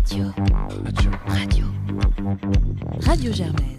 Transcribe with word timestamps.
Radio. 0.00 0.24
Radio. 1.26 1.64
Radio. 3.02 3.32
Germaine. 3.32 3.76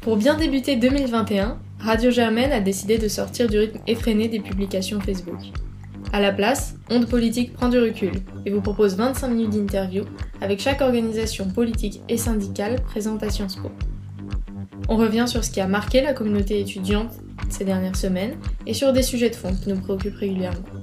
Pour 0.00 0.16
bien 0.16 0.36
débuter 0.36 0.76
2021, 0.76 1.58
Radio 1.80 2.12
Germaine 2.12 2.52
a 2.52 2.60
décidé 2.60 2.98
de 2.98 3.08
sortir 3.08 3.48
du 3.48 3.58
rythme 3.58 3.80
effréné 3.88 4.28
des 4.28 4.38
publications 4.38 5.00
Facebook. 5.00 5.40
À 6.12 6.20
la 6.20 6.32
place, 6.32 6.76
Onde 6.88 7.08
Politique 7.08 7.52
prend 7.52 7.68
du 7.68 7.80
recul 7.80 8.12
et 8.46 8.52
vous 8.52 8.60
propose 8.60 8.94
25 8.96 9.26
minutes 9.28 9.50
d'interview 9.50 10.04
avec 10.40 10.60
chaque 10.60 10.82
organisation 10.82 11.48
politique 11.48 12.00
et 12.08 12.16
syndicale 12.16 12.80
présente 12.80 13.24
à 13.24 13.30
Sciences 13.30 13.56
Po. 13.56 13.72
On 14.88 14.96
revient 14.96 15.24
sur 15.26 15.42
ce 15.42 15.50
qui 15.50 15.60
a 15.60 15.66
marqué 15.66 16.00
la 16.00 16.12
communauté 16.12 16.60
étudiante 16.60 17.10
ces 17.48 17.64
dernières 17.64 17.96
semaines 17.96 18.36
et 18.68 18.74
sur 18.74 18.92
des 18.92 19.02
sujets 19.02 19.30
de 19.30 19.34
fond 19.34 19.52
qui 19.52 19.70
nous 19.70 19.80
préoccupent 19.80 20.14
régulièrement. 20.14 20.81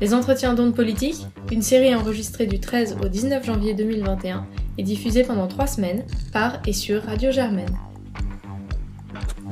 Les 0.00 0.14
entretiens 0.14 0.54
d'ondes 0.54 0.74
politiques, 0.74 1.26
une 1.52 1.60
série 1.60 1.94
enregistrée 1.94 2.46
du 2.46 2.58
13 2.58 2.96
au 3.04 3.08
19 3.08 3.44
janvier 3.44 3.74
2021 3.74 4.46
et 4.78 4.82
diffusée 4.82 5.24
pendant 5.24 5.46
trois 5.46 5.66
semaines 5.66 6.04
par 6.32 6.58
et 6.66 6.72
sur 6.72 7.02
Radio 7.02 7.30
Germaine. 7.30 7.76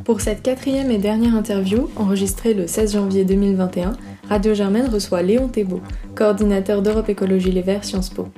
Pour 0.04 0.22
cette 0.22 0.42
quatrième 0.42 0.90
et 0.90 0.96
dernière 0.96 1.34
interview, 1.34 1.90
enregistrée 1.96 2.54
le 2.54 2.66
16 2.66 2.94
janvier 2.94 3.26
2021, 3.26 3.92
Radio 4.26 4.54
Germaine 4.54 4.88
reçoit 4.88 5.20
Léon 5.20 5.48
Thébault, 5.48 5.82
coordinateur 6.14 6.80
d'Europe 6.80 7.10
Écologie 7.10 7.52
Les 7.52 7.60
Verts 7.60 7.84
Sciences 7.84 8.08
Po. 8.08 8.28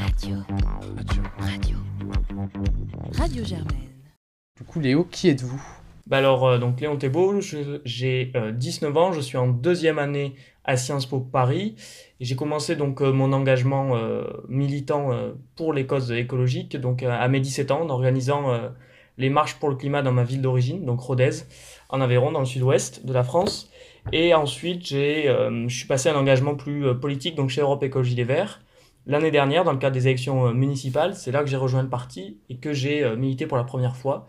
Radio. 0.00 0.36
Radio. 1.38 1.74
Radio 3.12 3.44
Germaine. 3.44 3.76
Du 4.56 4.64
coup, 4.64 4.80
Léo, 4.80 5.04
qui 5.04 5.28
êtes-vous? 5.28 5.60
Bah 6.06 6.18
alors, 6.18 6.46
euh, 6.46 6.58
donc 6.58 6.80
Léon 6.80 6.96
Thébault, 6.96 7.40
j'ai 7.84 8.32
euh, 8.36 8.52
19 8.52 8.96
ans, 8.96 9.12
je 9.12 9.20
suis 9.20 9.36
en 9.36 9.48
deuxième 9.48 9.98
année 9.98 10.34
à 10.64 10.76
Sciences 10.76 11.06
Po 11.06 11.18
Paris. 11.18 11.74
J'ai 12.20 12.36
commencé 12.36 12.76
donc 12.76 13.02
euh, 13.02 13.12
mon 13.12 13.32
engagement 13.32 13.96
euh, 13.96 14.24
militant 14.48 15.12
euh, 15.12 15.32
pour 15.56 15.72
les 15.72 15.86
causes 15.86 16.12
écologiques 16.12 16.76
donc 16.76 17.02
euh, 17.02 17.10
à 17.10 17.26
mes 17.28 17.40
17 17.40 17.72
ans 17.72 17.82
en 17.82 17.90
organisant 17.90 18.52
euh, 18.52 18.68
les 19.18 19.30
marches 19.30 19.54
pour 19.56 19.68
le 19.68 19.76
climat 19.76 20.02
dans 20.02 20.12
ma 20.12 20.24
ville 20.24 20.42
d'origine, 20.42 20.84
donc 20.84 21.00
Rodez, 21.00 21.30
en 21.88 22.00
Aveyron, 22.00 22.32
dans 22.32 22.40
le 22.40 22.46
sud-ouest 22.46 23.04
de 23.04 23.12
la 23.12 23.24
France. 23.24 23.70
Et 24.12 24.34
ensuite, 24.34 24.92
euh, 24.92 25.64
je 25.68 25.76
suis 25.76 25.86
passé 25.86 26.08
à 26.08 26.14
un 26.14 26.18
engagement 26.20 26.54
plus 26.54 26.86
euh, 26.86 26.94
politique 26.94 27.34
donc 27.34 27.50
chez 27.50 27.62
Europe 27.62 27.82
Écologie 27.82 28.14
Les 28.14 28.24
Verts. 28.24 28.60
L'année 29.06 29.30
dernière, 29.30 29.64
dans 29.64 29.72
le 29.72 29.78
cadre 29.78 29.94
des 29.94 30.06
élections 30.06 30.46
euh, 30.46 30.52
municipales, 30.52 31.14
c'est 31.14 31.32
là 31.32 31.42
que 31.42 31.48
j'ai 31.48 31.56
rejoint 31.56 31.82
le 31.82 31.88
parti 31.88 32.38
et 32.48 32.58
que 32.58 32.72
j'ai 32.72 33.02
euh, 33.02 33.16
milité 33.16 33.46
pour 33.46 33.56
la 33.56 33.64
première 33.64 33.96
fois 33.96 34.26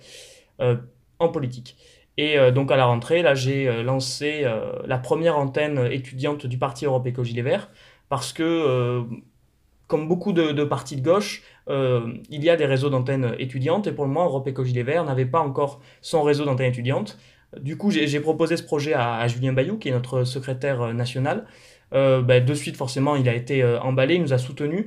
euh, 0.62 0.78
en 1.20 1.30
politique. 1.30 1.78
Et 2.18 2.38
euh, 2.38 2.52
donc 2.52 2.72
à 2.72 2.76
la 2.76 2.86
rentrée, 2.86 3.22
là, 3.22 3.36
j'ai 3.36 3.68
euh, 3.68 3.84
lancé 3.84 4.42
euh, 4.44 4.72
la 4.86 4.98
première 4.98 5.38
antenne 5.38 5.88
étudiante 5.92 6.46
du 6.48 6.58
parti 6.58 6.86
Europe 6.86 7.06
Écologie 7.06 7.34
Les 7.34 7.44
Verts 7.44 7.70
parce 8.10 8.32
que, 8.32 9.04
comme 9.88 10.08
beaucoup 10.08 10.32
de, 10.32 10.64
partis 10.64 10.96
de 10.96 11.02
gauche, 11.02 11.44
il 11.68 12.42
y 12.42 12.50
a 12.50 12.56
des 12.56 12.66
réseaux 12.66 12.90
d'antennes 12.90 13.36
étudiantes 13.38 13.86
et 13.86 13.92
pour 13.92 14.06
le 14.06 14.12
moment, 14.12 14.28
Europe 14.28 14.48
Écologie 14.48 14.72
Les 14.72 14.84
Verts 14.84 15.04
n'avait 15.04 15.26
pas 15.26 15.42
encore 15.42 15.82
son 16.02 16.24
réseau 16.24 16.46
d'antennes 16.46 16.72
étudiantes. 16.72 17.18
Du 17.60 17.76
coup, 17.76 17.92
j'ai 17.92 18.20
proposé 18.22 18.56
ce 18.56 18.64
projet 18.64 18.94
à, 18.94 19.28
Julien 19.28 19.52
Bayou, 19.52 19.78
qui 19.78 19.90
est 19.90 19.92
notre 19.92 20.24
secrétaire 20.24 20.94
national. 20.94 21.46
Ben, 21.92 22.46
de 22.46 22.54
suite, 22.54 22.78
forcément, 22.78 23.18
il 23.18 23.28
a 23.28 23.34
été 23.34 23.62
emballé, 23.82 24.16
il 24.16 24.22
nous 24.22 24.32
a 24.32 24.38
soutenus, 24.38 24.86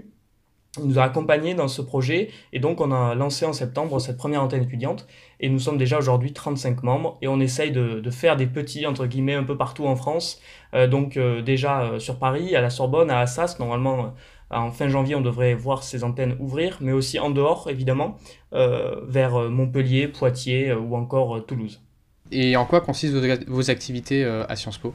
il 0.78 0.84
nous 0.84 0.98
a 0.98 1.02
accompagnés 1.02 1.54
dans 1.54 1.68
ce 1.68 1.82
projet. 1.82 2.30
Et 2.52 2.60
donc 2.60 2.80
on 2.80 2.92
a 2.92 3.14
lancé 3.14 3.44
en 3.44 3.52
septembre 3.52 3.98
cette 4.00 4.16
première 4.16 4.42
antenne 4.42 4.62
étudiante. 4.62 5.06
Et 5.40 5.48
nous 5.48 5.58
sommes 5.58 5.78
déjà 5.78 5.98
aujourd'hui 5.98 6.32
35 6.32 6.82
membres. 6.82 7.18
Et 7.22 7.28
on 7.28 7.40
essaye 7.40 7.72
de, 7.72 8.08
faire 8.10 8.36
des 8.36 8.46
petits 8.46 8.86
entre 8.86 9.06
guillemets 9.06 9.34
un 9.34 9.44
peu 9.44 9.56
partout 9.56 9.86
en 9.86 9.96
France. 9.96 10.40
Euh, 10.74 10.86
donc 10.86 11.16
euh, 11.16 11.42
déjà 11.42 11.82
euh, 11.82 11.98
sur 11.98 12.16
Paris 12.16 12.54
à 12.54 12.60
la 12.60 12.70
Sorbonne 12.70 13.10
à 13.10 13.18
Assas. 13.18 13.56
Normalement 13.58 14.14
en 14.52 14.72
fin 14.72 14.88
janvier 14.88 15.14
on 15.14 15.20
devrait 15.20 15.54
voir 15.54 15.82
ces 15.82 16.04
antennes 16.04 16.36
ouvrir. 16.38 16.78
Mais 16.80 16.92
aussi 16.92 17.18
en 17.18 17.30
dehors 17.30 17.68
évidemment 17.68 18.16
vers 18.52 19.50
Montpellier 19.50 20.08
Poitiers 20.08 20.72
ou 20.72 20.96
encore 20.96 21.44
Toulouse. 21.46 21.80
Et 22.32 22.56
en 22.56 22.64
quoi 22.64 22.80
consistent 22.80 23.16
vos, 23.48 23.70
activités 23.70 24.24
à 24.24 24.54
Sciences 24.56 24.78
Po? 24.78 24.94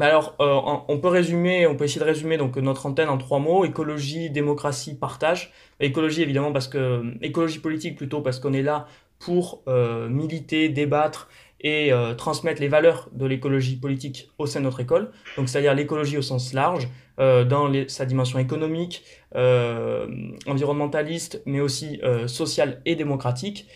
Alors, 0.00 0.36
euh, 0.40 0.58
on- 0.88 0.98
peut 0.98 1.08
résumer, 1.08 1.66
on 1.66 1.76
peut 1.76 1.84
essayer 1.84 2.00
de 2.00 2.06
résumer 2.06 2.38
donc 2.38 2.56
notre 2.56 2.86
antenne 2.86 3.10
en 3.10 3.18
trois 3.18 3.38
mots 3.40 3.64
écologie, 3.66 4.30
démocratie, 4.30 4.94
partage. 4.94 5.52
Écologie 5.80 6.22
évidemment 6.22 6.52
parce 6.52 6.66
que 6.68 7.02
écologie 7.20 7.58
politique 7.58 7.96
plutôt 7.96 8.22
parce 8.22 8.40
qu'on 8.40 8.54
est 8.54 8.62
là 8.62 8.86
pour 9.18 9.62
euh, 9.68 10.08
militer, 10.08 10.70
débattre 10.70 11.28
et 11.60 11.92
euh, 11.92 12.14
transmettre 12.14 12.60
les 12.60 12.68
valeurs 12.68 13.08
de 13.12 13.26
l'écologie 13.26 13.76
politique 13.76 14.30
au 14.38 14.46
sein 14.46 14.60
de 14.60 14.64
notre 14.64 14.80
école. 14.80 15.10
Donc 15.36 15.48
c'est-à-dire 15.50 15.74
l'écologie 15.74 16.16
au 16.16 16.22
sens 16.22 16.54
large, 16.54 16.88
euh, 17.20 17.44
dans 17.44 17.68
les- 17.68 17.88
sa 17.88 18.06
dimension 18.06 18.38
économique, 18.38 19.04
euh, 19.36 20.06
environnementaliste, 20.46 21.42
mais 21.44 21.60
aussi 21.60 22.00
euh, 22.02 22.26
sociale 22.28 22.80
et 22.86 22.96
démocratique 22.96 23.66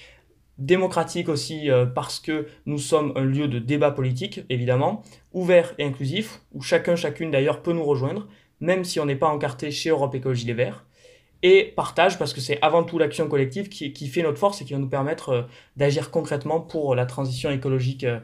démocratique 0.59 1.29
aussi 1.29 1.71
euh, 1.71 1.87
parce 1.87 2.21
que 2.21 2.47
nous 2.65 2.79
sommes 2.79 3.13
un 3.17 3.25
lieu 3.25 3.49
de 3.49 3.59
débat 3.59 3.91
politique, 3.91 4.41
évidemment, 4.49 5.03
ouvert 5.33 5.75
et 5.79 5.85
inclusif, 5.85 6.41
où 6.53 6.63
chacun, 6.63 6.97
chacune 6.97 7.31
d'ailleurs 7.31 7.63
peut 7.63 7.73
nous 7.73 7.85
rejoindre, 7.85 8.27
même 8.61 8.85
si 8.85 8.99
on 9.01 9.07
n'est 9.07 9.17
pas 9.17 9.29
encarté 9.29 9.71
chez 9.71 9.91
Europe 9.91 10.15
Écologie 10.15 10.47
Les 10.47 10.55
Verts. 10.55 10.85
Et 11.43 11.65
partage, 11.77 12.19
parce 12.19 12.33
que 12.33 12.41
c'est 12.41 12.59
avant 12.63 12.83
tout 12.83 12.99
l'action 12.99 13.29
collective 13.29 13.69
qui, 13.69 13.93
qui 13.93 14.09
fait 14.09 14.23
notre 14.23 14.39
force 14.39 14.63
et 14.63 14.65
qui 14.65 14.73
va 14.73 14.79
nous 14.79 14.89
permettre 14.89 15.29
euh, 15.29 15.43
d'agir 15.77 16.11
concrètement 16.11 16.61
pour 16.61 16.95
la 16.95 17.05
transition 17.05 17.51
écologique 17.51 18.05
euh, 18.05 18.21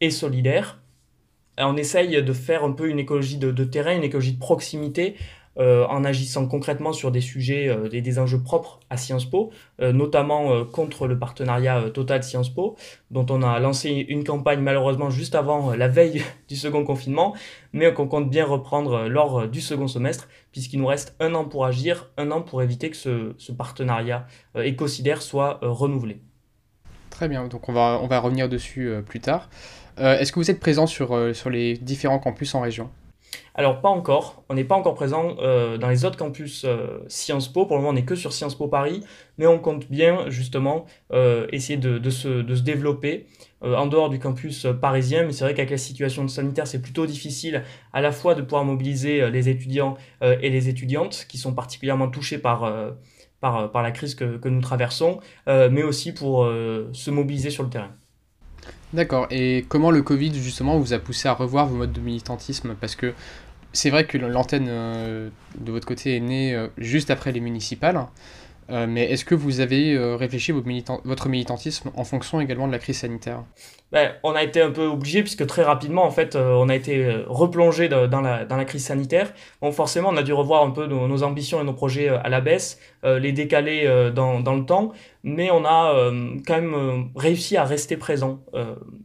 et 0.00 0.10
solidaire. 0.10 0.80
On 1.58 1.76
essaye 1.78 2.22
de 2.22 2.32
faire 2.34 2.64
un 2.64 2.72
peu 2.72 2.88
une 2.88 2.98
écologie 2.98 3.38
de 3.38 3.64
terrain, 3.64 3.96
une 3.96 4.04
écologie 4.04 4.34
de 4.34 4.38
proximité, 4.38 5.16
euh, 5.58 5.86
en 5.86 6.04
agissant 6.04 6.46
concrètement 6.46 6.92
sur 6.92 7.10
des 7.10 7.20
sujets, 7.20 7.68
euh, 7.68 7.88
des, 7.88 8.18
enjeux 8.18 8.42
propres 8.42 8.80
à 8.90 8.96
Sciences 8.96 9.24
Po, 9.24 9.50
euh, 9.80 9.92
notamment 9.92 10.52
euh, 10.52 10.64
contre 10.64 11.06
le 11.06 11.18
partenariat 11.18 11.90
Total 11.90 12.22
Sciences 12.22 12.50
Po, 12.50 12.76
dont 13.10 13.26
on 13.30 13.42
a 13.42 13.58
lancé 13.58 13.90
une 14.08 14.24
campagne 14.24 14.60
malheureusement 14.60 15.10
juste 15.10 15.34
avant 15.34 15.74
la 15.74 15.88
veille 15.88 16.22
du 16.48 16.56
second 16.56 16.84
confinement, 16.84 17.34
mais 17.72 17.92
qu'on 17.92 18.06
compte 18.06 18.28
bien 18.28 18.44
reprendre 18.44 19.08
lors 19.08 19.48
du 19.48 19.60
second 19.60 19.88
semestre, 19.88 20.28
puisqu'il 20.52 20.80
nous 20.80 20.86
reste 20.86 21.14
un 21.20 21.34
an 21.34 21.44
pour 21.44 21.64
agir, 21.64 22.10
un 22.16 22.30
an 22.30 22.42
pour 22.42 22.62
éviter 22.62 22.90
que 22.90 22.96
ce, 22.96 23.52
partenariat 23.52 24.26
écocidaire 24.56 25.22
soit 25.22 25.58
renouvelé. 25.62 26.20
Très 27.10 27.28
bien, 27.28 27.46
donc 27.48 27.68
on 27.68 27.72
va, 27.72 27.98
on 28.02 28.06
va 28.06 28.18
revenir 28.20 28.48
dessus 28.48 28.92
plus 29.06 29.20
tard. 29.20 29.48
Est-ce 29.96 30.30
que 30.30 30.38
vous 30.38 30.50
êtes 30.50 30.60
présent 30.60 30.86
sur, 30.86 31.34
sur 31.34 31.48
les 31.48 31.74
différents 31.74 32.18
campus 32.18 32.54
en 32.54 32.60
région? 32.60 32.90
Alors 33.54 33.80
pas 33.80 33.88
encore, 33.88 34.44
on 34.48 34.54
n'est 34.54 34.64
pas 34.64 34.74
encore 34.74 34.94
présent 34.94 35.36
euh, 35.40 35.78
dans 35.78 35.88
les 35.88 36.04
autres 36.04 36.18
campus 36.18 36.64
euh, 36.64 36.98
Sciences 37.08 37.48
Po, 37.48 37.66
pour 37.66 37.76
le 37.76 37.82
moment 37.82 37.90
on 37.90 37.94
n'est 37.94 38.04
que 38.04 38.14
sur 38.14 38.32
Sciences 38.32 38.54
Po 38.54 38.68
Paris, 38.68 39.02
mais 39.38 39.46
on 39.46 39.58
compte 39.58 39.90
bien 39.90 40.28
justement 40.28 40.84
euh, 41.12 41.46
essayer 41.52 41.78
de, 41.78 42.10
se, 42.10 42.42
développer 42.60 43.26
en 43.62 43.86
dehors 43.86 44.10
du 44.10 44.18
campus 44.18 44.66
parisien, 44.80 45.24
mais 45.24 45.32
c'est 45.32 45.44
vrai 45.44 45.54
qu'avec 45.54 45.70
la 45.70 45.78
situation 45.78 46.28
sanitaire 46.28 46.66
c'est 46.66 46.82
plutôt 46.82 47.06
difficile 47.06 47.64
à 47.92 48.00
la 48.00 48.12
fois 48.12 48.34
de 48.34 48.42
pouvoir 48.42 48.64
mobiliser 48.64 49.30
les 49.30 49.48
étudiants 49.48 49.96
et 50.22 50.50
les 50.50 50.68
étudiantes 50.68 51.26
qui 51.28 51.38
sont 51.38 51.54
particulièrement 51.54 52.08
touchés 52.08 52.38
par... 52.38 52.70
la 53.42 53.90
crise 53.92 54.14
que, 54.14 54.48
nous 54.48 54.60
traversons, 54.60 55.20
mais 55.46 55.82
aussi 55.82 56.12
pour 56.12 56.44
se 56.44 57.10
mobiliser 57.10 57.50
sur 57.50 57.62
le 57.62 57.70
terrain. 57.70 57.96
D'accord, 58.92 59.26
et 59.30 59.64
comment 59.68 59.90
le 59.90 60.02
Covid 60.02 60.34
justement 60.34 60.78
vous 60.78 60.92
a 60.92 60.98
poussé 60.98 61.28
à 61.28 61.32
revoir 61.32 61.66
vos 61.66 61.76
modes 61.76 61.92
de 61.92 62.00
militantisme? 62.00 62.74
Parce 62.80 62.94
que 62.94 63.12
c'est 63.72 63.90
vrai 63.90 64.06
que 64.06 64.16
l'antenne 64.16 64.68
euh, 64.68 65.28
de 65.58 65.72
votre 65.72 65.86
côté 65.86 66.16
est 66.16 66.20
née 66.20 66.54
euh, 66.54 66.68
juste 66.78 67.10
après 67.10 67.32
les 67.32 67.40
municipales, 67.40 68.00
euh, 68.70 68.86
mais 68.88 69.04
est-ce 69.10 69.24
que 69.24 69.34
vous 69.34 69.60
avez 69.60 69.94
euh, 69.94 70.16
réfléchi 70.16 70.52
votre 70.52 71.28
militantisme 71.28 71.90
en 71.94 72.04
fonction 72.04 72.40
également 72.40 72.66
de 72.66 72.72
la 72.72 72.78
crise 72.78 72.98
sanitaire? 72.98 73.44
Ben, 73.92 74.12
on 74.24 74.32
a 74.32 74.42
été 74.42 74.60
un 74.60 74.72
peu 74.72 74.86
obligé 74.86 75.22
puisque 75.22 75.46
très 75.46 75.62
rapidement 75.62 76.04
en 76.04 76.10
fait 76.10 76.34
euh, 76.34 76.54
on 76.54 76.68
a 76.68 76.74
été 76.74 77.22
replongé 77.28 77.88
dans 77.88 78.20
la, 78.20 78.64
crise 78.64 78.84
sanitaire. 78.84 79.32
Bon 79.62 79.70
forcément 79.70 80.08
on 80.12 80.16
a 80.16 80.24
dû 80.24 80.32
revoir 80.32 80.64
un 80.64 80.70
peu 80.70 80.86
nos, 80.86 81.22
ambitions 81.22 81.60
et 81.60 81.64
nos 81.64 81.72
projets 81.72 82.08
à 82.08 82.28
la 82.28 82.40
baisse, 82.40 82.80
les 83.04 83.30
décaler 83.30 84.10
dans, 84.12 84.40
le 84.40 84.64
temps, 84.64 84.92
mais 85.22 85.52
on 85.52 85.64
a 85.64 86.10
quand 86.44 86.60
même 86.60 87.10
réussi 87.14 87.56
à 87.56 87.64
rester 87.64 87.96
présent 87.96 88.40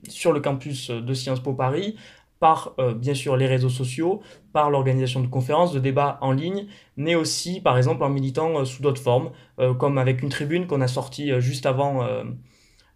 sur 0.09 0.33
le 0.33 0.39
campus 0.39 0.89
de 0.89 1.13
Sciences 1.13 1.41
Po 1.41 1.53
Paris 1.53 1.95
par 2.41 2.73
euh, 2.79 2.95
bien 2.95 3.13
sûr 3.13 3.38
les 3.38 3.45
réseaux 3.45 3.69
sociaux, 3.69 4.19
par 4.51 4.71
l'organisation 4.71 5.21
de 5.21 5.27
conférences, 5.27 5.71
de 5.71 5.79
débats 5.79 6.17
en 6.21 6.31
ligne, 6.31 6.65
mais 6.97 7.13
aussi 7.13 7.61
par 7.61 7.77
exemple 7.77 8.03
en 8.03 8.09
militant 8.09 8.57
euh, 8.57 8.65
sous 8.65 8.81
d'autres 8.81 9.01
formes, 9.01 9.29
euh, 9.59 9.75
comme 9.75 9.99
avec 9.99 10.23
une 10.23 10.29
tribune 10.29 10.65
qu'on 10.65 10.81
a 10.81 10.88
sortie 10.88 11.39
juste 11.39 11.65
avant 11.67 12.01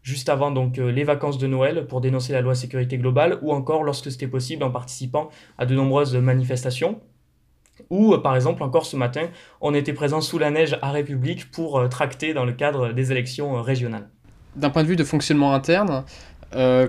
juste 0.01 0.29
avant 0.29 0.51
donc 0.51 0.77
les 0.77 1.03
vacances 1.03 1.37
de 1.37 1.47
Noël 1.47 1.87
pour 1.87 2.01
dénoncer 2.01 2.33
la 2.33 2.41
loi 2.41 2.55
sécurité 2.55 2.97
globale 2.97 3.39
ou 3.41 3.51
encore 3.53 3.83
lorsque 3.83 4.11
c'était 4.11 4.27
possible 4.27 4.63
en 4.63 4.71
participant 4.71 5.29
à 5.57 5.65
de 5.65 5.75
nombreuses 5.75 6.15
manifestations. 6.15 6.99
Ou 7.89 8.17
par 8.17 8.35
exemple 8.35 8.63
encore 8.63 8.85
ce 8.85 8.95
matin, 8.97 9.27
on 9.61 9.73
était 9.73 9.93
présent 9.93 10.21
sous 10.21 10.37
la 10.37 10.51
neige 10.51 10.77
à 10.81 10.91
République 10.91 11.51
pour 11.51 11.87
tracter 11.89 12.33
dans 12.33 12.45
le 12.45 12.53
cadre 12.53 12.93
des 12.93 13.11
élections 13.11 13.61
régionales. 13.61 14.09
D'un 14.55 14.69
point 14.69 14.83
de 14.83 14.87
vue 14.87 14.95
de 14.95 15.03
fonctionnement 15.03 15.53
interne, 15.53 16.05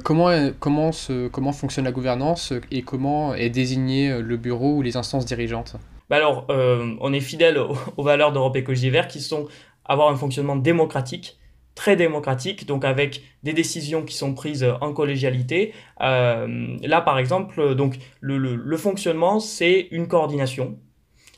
comment, 0.04 0.50
comment, 0.58 0.90
comment 1.32 1.52
fonctionne 1.52 1.84
la 1.84 1.92
gouvernance 1.92 2.52
et 2.70 2.82
comment 2.82 3.34
est 3.34 3.50
désigné 3.50 4.20
le 4.20 4.36
bureau 4.36 4.76
ou 4.76 4.82
les 4.82 4.96
instances 4.96 5.26
dirigeantes? 5.26 5.76
Bah 6.08 6.16
alors, 6.16 6.46
on 6.48 7.12
est 7.12 7.20
fidèle 7.20 7.58
aux, 7.96 8.02
valeurs 8.02 8.32
d'Europe 8.32 8.56
Écologie 8.56 8.90
Vert 8.90 9.08
qui 9.08 9.20
sont 9.20 9.48
avoir 9.86 10.08
un 10.10 10.16
fonctionnement 10.16 10.56
démocratique, 10.56 11.38
très 11.74 11.96
démocratique, 11.96 12.66
donc 12.66 12.84
avec 12.84 13.22
des 13.42 13.52
décisions 13.52 14.04
qui 14.04 14.14
sont 14.14 14.34
prises 14.34 14.66
en 14.80 14.92
collégialité. 14.92 15.72
Euh, 16.00 16.76
là, 16.82 17.00
par 17.00 17.18
exemple, 17.18 17.74
donc 17.74 17.96
le, 18.20 18.76
fonctionnement, 18.76 19.40
c'est 19.40 19.88
une 19.90 20.08
coordination. 20.08 20.78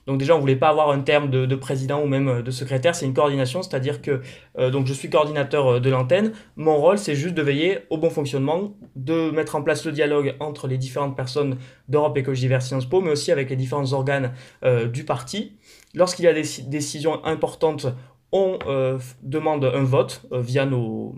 Donc 0.09 0.19
déjà, 0.19 0.35
on 0.35 0.41
voulait 0.41 0.57
pas 0.57 0.71
avoir 0.71 0.91
un 0.91 1.01
terme 1.01 1.29
de, 1.29 1.47
de 1.47 1.55
président 1.55 2.03
ou 2.03 2.07
même 2.07 2.43
de 2.43 2.51
secrétaire, 2.51 2.95
c'est 2.95 3.07
une 3.07 3.15
coordination, 3.15 3.63
c'est-à-dire 3.63 4.03
que 4.03 4.23
euh, 4.59 4.85
je 4.85 4.93
suis 4.95 5.11
coordinateur 5.11 5.81
de 5.81 5.91
l'antenne. 5.91 6.33
Mon 6.57 6.79
rôle, 6.79 6.99
c'est 6.99 7.15
juste 7.15 7.35
de 7.35 7.43
veiller 7.43 7.81
au 7.91 7.99
bon 7.99 8.09
fonctionnement, 8.09 8.73
de 8.97 9.31
mettre 9.31 9.55
en 9.55 9.63
place 9.63 9.85
le 9.85 9.93
dialogue 9.93 10.35
entre 10.41 10.67
les 10.67 10.79
différentes 10.79 11.15
personnes 11.15 11.59
d'Europe 11.89 12.17
Écologie 12.17 12.49
Vert 12.49 12.63
Sciences 12.63 12.87
Po, 12.87 13.03
mais 13.03 13.11
aussi 13.11 13.31
avec 13.31 13.51
les 13.51 13.57
différents 13.57 13.93
organes 13.93 14.33
euh, 14.65 14.89
du 14.89 15.05
parti. 15.05 15.53
Lorsqu'il 15.95 16.25
y 16.25 16.29
a 16.29 16.33
des 16.33 16.45
décisions 16.67 17.25
importantes, 17.25 17.87
on 18.33 18.59
euh, 18.67 18.99
demande 19.23 19.65
un 19.65 19.85
vote 19.85 20.23
euh, 20.33 20.41
via 20.41 20.67
nos 20.67 21.15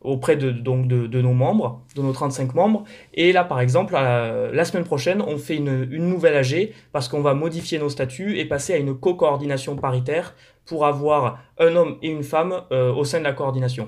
auprès 0.00 0.36
de, 0.36 0.50
nos 0.50 1.32
membres, 1.32 1.82
de 1.96 2.02
nos 2.02 2.12
35 2.12 2.54
membres. 2.54 2.84
Et 3.14 3.32
là, 3.32 3.44
par 3.44 3.60
exemple, 3.60 3.94
la, 3.94 4.64
semaine 4.64 4.84
prochaine, 4.84 5.22
on 5.22 5.38
fait 5.38 5.56
une, 5.56 5.84
nouvelle 5.86 6.36
AG 6.36 6.72
parce 6.92 7.08
qu'on 7.08 7.20
va 7.20 7.34
modifier 7.34 7.78
nos 7.78 7.88
statuts 7.88 8.38
et 8.38 8.44
passer 8.44 8.74
à 8.74 8.76
une 8.76 8.94
co-coordination 8.94 9.76
paritaire 9.76 10.34
pour 10.64 10.86
avoir 10.86 11.40
un 11.58 11.74
homme 11.74 11.96
et 12.02 12.10
une 12.10 12.22
femme 12.22 12.62
euh, 12.72 12.92
au 12.92 13.04
sein 13.04 13.18
de 13.18 13.24
la 13.24 13.32
coordination. 13.32 13.86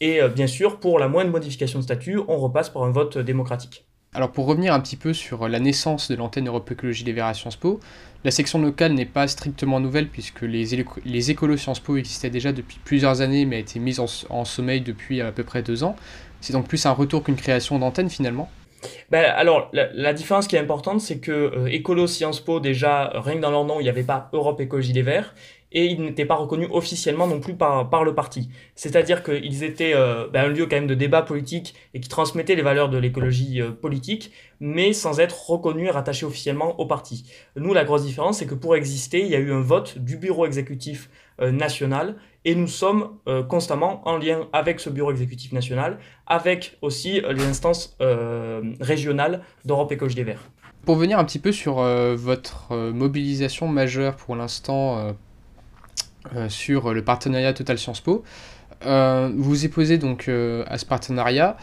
Et 0.00 0.20
bien 0.34 0.46
sûr, 0.46 0.78
pour 0.78 0.98
la 0.98 1.08
moindre 1.08 1.30
modification 1.30 1.78
de 1.78 1.84
statut, 1.84 2.20
on 2.28 2.36
repasse 2.36 2.68
par 2.68 2.82
un 2.82 2.90
vote 2.90 3.16
démocratique. 3.16 3.86
Alors 4.16 4.32
pour 4.32 4.46
revenir 4.46 4.72
un 4.72 4.80
petit 4.80 4.96
peu 4.96 5.12
sur 5.12 5.46
la 5.46 5.60
naissance 5.60 6.10
de 6.10 6.16
l'antenne 6.16 6.48
Europe 6.48 6.70
Écologie 6.70 7.04
des 7.04 7.12
Verts 7.12 7.26
à 7.26 7.34
Sciences 7.34 7.56
Po, 7.56 7.80
la 8.24 8.30
section 8.30 8.58
locale 8.58 8.94
n'est 8.94 9.04
pas 9.04 9.28
strictement 9.28 9.78
nouvelle 9.78 10.08
puisque 10.08 10.40
les, 10.40 10.86
les 11.04 11.30
écolos 11.30 11.58
Sciences 11.58 11.80
Po 11.80 11.98
existaient 11.98 12.30
déjà 12.30 12.52
depuis 12.52 12.78
plusieurs 12.82 13.20
années 13.20 13.44
mais 13.44 13.56
a 13.56 13.58
été 13.58 13.78
mise 13.78 14.00
en, 14.00 14.44
sommeil 14.46 14.80
depuis 14.80 15.20
à 15.20 15.32
peu 15.32 15.44
près 15.44 15.62
deux 15.62 15.84
ans. 15.84 15.96
C'est 16.40 16.54
donc 16.54 16.66
plus 16.66 16.86
un 16.86 16.92
retour 16.92 17.24
qu'une 17.24 17.36
création 17.36 17.78
d'antenne 17.78 18.08
finalement 18.08 18.48
ben, 19.10 19.24
alors, 19.24 19.70
la, 19.72 20.12
différence 20.12 20.46
qui 20.46 20.54
est 20.54 20.60
importante, 20.60 21.00
c'est 21.00 21.18
que 21.18 21.32
euh, 21.32 22.06
Sciences 22.06 22.40
Po, 22.40 22.60
déjà, 22.60 23.10
rien 23.14 23.36
que 23.36 23.40
dans 23.40 23.50
leur 23.50 23.64
nom, 23.64 23.80
il 23.80 23.82
n'y 23.82 23.88
avait 23.88 24.02
pas 24.02 24.30
Europe 24.32 24.60
Écologie 24.60 24.92
des 24.92 25.02
Verts 25.02 25.34
et 25.72 25.86
ils 25.86 26.00
n'étaient 26.00 26.24
pas 26.24 26.36
reconnus 26.36 26.68
officiellement 26.70 27.26
non 27.26 27.40
plus 27.40 27.54
par, 27.54 27.90
par 27.90 28.04
le 28.04 28.14
parti. 28.14 28.48
C'est-à-dire 28.74 29.22
qu'ils 29.22 29.64
étaient 29.64 29.94
euh, 29.94 30.28
ben, 30.32 30.46
un 30.46 30.48
lieu 30.48 30.66
quand 30.66 30.76
même 30.76 30.86
de 30.86 30.94
débat 30.94 31.22
politique 31.22 31.74
et 31.94 32.00
qui 32.00 32.08
transmettaient 32.08 32.54
les 32.54 32.62
valeurs 32.62 32.88
de 32.88 32.98
l'écologie 32.98 33.60
euh, 33.60 33.72
politique, 33.72 34.32
mais 34.60 34.92
sans 34.92 35.20
être 35.20 35.50
reconnus 35.50 35.88
et 35.88 35.90
rattachés 35.90 36.26
officiellement 36.26 36.78
au 36.80 36.86
parti. 36.86 37.30
Nous, 37.56 37.74
la 37.74 37.84
grosse 37.84 38.04
différence, 38.04 38.38
c'est 38.38 38.46
que 38.46 38.54
pour 38.54 38.76
exister, 38.76 39.20
il 39.20 39.28
y 39.28 39.34
a 39.34 39.38
eu 39.38 39.52
un 39.52 39.60
vote 39.60 39.98
du 39.98 40.16
bureau 40.16 40.46
exécutif 40.46 41.10
euh, 41.40 41.50
national 41.50 42.16
et 42.44 42.54
nous 42.54 42.68
sommes 42.68 43.18
constamment 43.48 44.06
en 44.06 44.18
lien 44.18 44.46
avec 44.52 44.78
ce 44.78 44.88
bureau 44.88 45.10
exécutif 45.10 45.50
national, 45.50 45.98
avec 46.28 46.78
aussi 46.80 47.20
les 47.20 47.44
instances 47.44 47.98
régionales 48.78 49.42
d'Europe 49.64 49.90
Écologie 49.90 50.14
des 50.14 50.22
Verts. 50.22 50.48
Pour 50.84 50.94
venir 50.94 51.18
un 51.18 51.24
petit 51.24 51.40
peu 51.40 51.50
sur 51.50 51.82
votre 52.14 52.72
mobilisation 52.92 53.66
majeure 53.66 54.14
pour 54.14 54.36
l'instant 54.36 55.16
sur 56.48 56.92
le 56.92 57.02
partenariat 57.02 57.52
Total 57.52 57.78
Sciences 57.78 58.00
Po. 58.00 58.24
Euh, 58.84 59.30
vous 59.34 59.64
y 59.64 59.68
posez 59.68 59.98
donc 59.98 60.28
euh, 60.28 60.64
à 60.66 60.78
ce 60.78 60.84
partenariat 60.84 61.56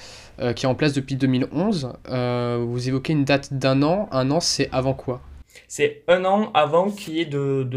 qui 0.55 0.65
est 0.65 0.67
en 0.67 0.73
place 0.73 0.93
depuis 0.93 1.15
2011. 1.15 1.93
vous 2.07 2.89
évoquez 2.89 3.13
une 3.13 3.23
date 3.23 3.53
d'un 3.53 3.83
an. 3.83 4.09
Un 4.11 4.31
an, 4.31 4.39
c'est 4.39 4.67
avant 4.71 4.95
quoi? 4.95 5.21
C'est 5.67 6.03
un 6.07 6.25
an 6.25 6.49
avant 6.55 6.89
qu'il 6.89 7.13
y 7.13 7.21
ait 7.21 7.25
de, 7.25 7.67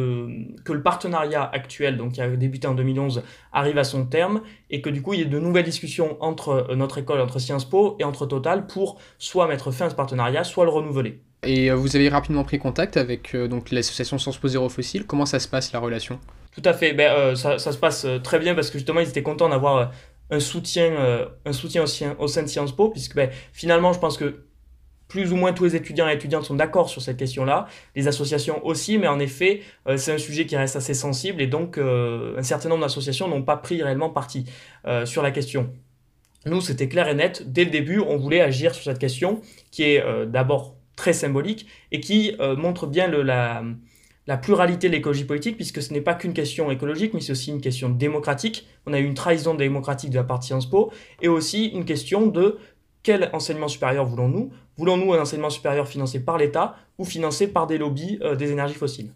que 0.65 0.73
le 0.73 0.83
partenariat 0.83 1.45
actuel, 1.53 1.99
donc 1.99 2.13
qui 2.13 2.23
a 2.23 2.29
débuté 2.31 2.67
en 2.67 2.75
2011, 2.75 3.23
arrive 3.53 3.77
à 3.77 3.85
son 3.85 4.07
terme 4.07 4.41
et 4.71 4.81
que 4.81 4.89
du 4.89 5.03
coup 5.03 5.13
il 5.13 5.21
y 5.21 5.23
ait 5.23 5.27
de 5.27 5.39
nouvelles 5.39 5.67
discussions 5.67 6.17
entre 6.21 6.75
notre 6.75 6.97
école, 6.97 7.21
entre 7.21 7.39
Sciences 7.39 7.67
Po 7.67 7.97
et 8.01 8.05
entre 8.05 8.25
Total 8.25 8.67
pour 8.67 8.99
soit 9.19 9.47
mettre 9.49 9.71
fin 9.71 9.87
à 9.87 9.91
ce 9.91 9.95
partenariat, 9.95 10.43
soit 10.43 10.65
le 10.65 10.71
renouveler. 10.71 11.21
Et 11.43 11.71
vous 11.71 11.95
avez 11.95 12.09
rapidement 12.09 12.43
pris 12.43 12.59
contact 12.59 12.97
avec 12.97 13.37
donc 13.37 13.71
l'association 13.71 14.17
Sciences 14.17 14.39
Po 14.39 14.49
Zéro 14.49 14.71
Fossile. 14.71 15.05
Comment 15.05 15.27
ça 15.27 15.39
se 15.39 15.47
passe 15.47 15.73
la 15.73 15.79
relation? 15.79 16.19
Tout 16.57 16.63
à 16.67 16.73
fait. 16.73 16.95
Ben, 16.95 17.13
euh, 17.13 17.35
ça, 17.35 17.59
se 17.59 17.77
passe 17.77 18.07
euh, 18.07 18.19
très 18.19 18.39
bien 18.39 18.55
parce 18.55 18.71
que 18.71 18.79
justement, 18.79 19.01
ils 19.01 19.09
étaient 19.09 19.23
contents 19.23 19.51
d'avoir 19.51 19.77
euh, 19.77 19.87
un 20.31 20.41
soutien, 20.41 21.29
un 21.45 21.53
soutien 21.53 21.83
au, 21.83 22.23
au, 22.23 22.27
sein 22.27 22.43
de 22.43 22.49
Sciences 22.49 22.75
Po, 22.75 22.89
puisque 22.89 23.15
ben, 23.15 23.31
finalement, 23.53 23.93
je 23.93 24.01
pense 24.01 24.17
que 24.17 24.43
plus 25.07 25.33
ou 25.33 25.37
moins 25.37 25.53
tous 25.53 25.65
les 25.65 25.77
étudiants 25.77 26.09
et 26.09 26.15
étudiantes 26.15 26.45
sont 26.45 26.55
d'accord 26.55 26.89
sur 26.89 27.01
cette 27.01 27.19
question-là, 27.19 27.67
les 27.95 28.09
associations 28.09 28.65
aussi, 28.67 28.99
mais 28.99 29.07
en 29.07 29.21
effet, 29.21 29.63
c'est 29.97 30.13
un 30.13 30.19
sujet 30.19 30.47
qui 30.47 30.57
reste 30.57 30.75
assez 30.75 30.95
sensible 30.95 31.41
et 31.41 31.47
donc 31.47 31.79
un 31.79 32.43
certain 32.43 32.69
nombre 32.69 32.83
d'associations 32.83 33.29
n'ont 33.29 33.45
pas 33.45 33.57
pris 33.57 33.81
réellement 33.85 34.11
parti 34.11 34.47
sur 35.05 35.23
la 35.23 35.31
question. 35.31 35.73
Nous, 36.45 36.61
c'était 36.61 36.89
clair 36.89 37.07
et 37.07 37.15
net, 37.15 37.45
dès 37.47 37.63
le 37.65 37.71
début, 37.71 38.01
on 38.01 38.17
voulait 38.17 38.41
agir 38.41 38.75
sur 38.75 38.83
cette 38.83 38.99
question 38.99 39.43
qui 39.71 39.85
est 39.85 40.05
d'abord 40.27 40.75
très 40.97 41.13
symbolique 41.13 41.69
et 41.93 42.01
qui 42.01 42.35
montre 42.41 42.89
bien 42.89 43.07
le, 43.07 43.23
la, 43.23 43.63
la 44.27 44.37
pluralité 44.37 44.89
de 44.89 44.93
l'écologie 44.93 45.25
politique, 45.25 45.57
puisque 45.57 45.81
ce 45.83 45.93
n'est 45.93 46.01
pas 46.01 46.15
qu'une 46.15 46.33
question 46.33 46.71
écologique, 46.71 47.15
mais 47.15 47.21
c'est 47.21 47.33
aussi 47.33 47.51
une 47.51 47.61
question 47.61 47.89
démocratique. 47.89 48.67
On 48.87 48.93
a 48.93 48.99
eu 48.99 49.05
une 49.05 49.15
trahison 49.15 49.55
démocratique 49.55 50.11
de 50.11 50.17
la 50.17 50.25
partie 50.25 50.49
Sciences 50.49 50.69
Po, 50.69 50.91
et 51.23 51.29
aussi 51.29 51.67
une 51.67 51.85
question 51.85 52.27
de 52.27 52.59
quel 53.03 53.31
enseignement 53.33 53.69
supérieur 53.69 54.05
voulons-nous? 54.05 54.51
Voulons-nous 54.77 55.13
un 55.13 55.21
enseignement 55.21 55.51
supérieur 55.51 55.87
financé 55.87 56.21
par 56.21 56.39
l'État 56.39 56.75
ou 56.99 57.05
financé 57.05 57.47
par 57.47 57.69
des 57.69 57.79
lobbies 57.79 58.19
euh, 58.23 58.35
des 58.35 58.51
énergies 58.51 58.75
fossiles? 58.75 59.13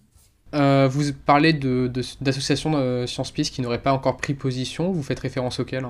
Euh, 0.54 0.88
vous 0.90 1.12
parlez 1.26 1.52
d'associations 1.52 2.70
de, 2.70 3.02
de, 3.02 3.06
Sciences 3.06 3.30
PIS 3.30 3.50
qui 3.50 3.62
n'auraient 3.62 3.82
pas 3.82 3.92
encore 3.92 4.16
pris 4.16 4.34
position. 4.34 4.92
Vous 4.92 5.02
faites 5.02 5.18
référence 5.18 5.60
auxquelles 5.60 5.86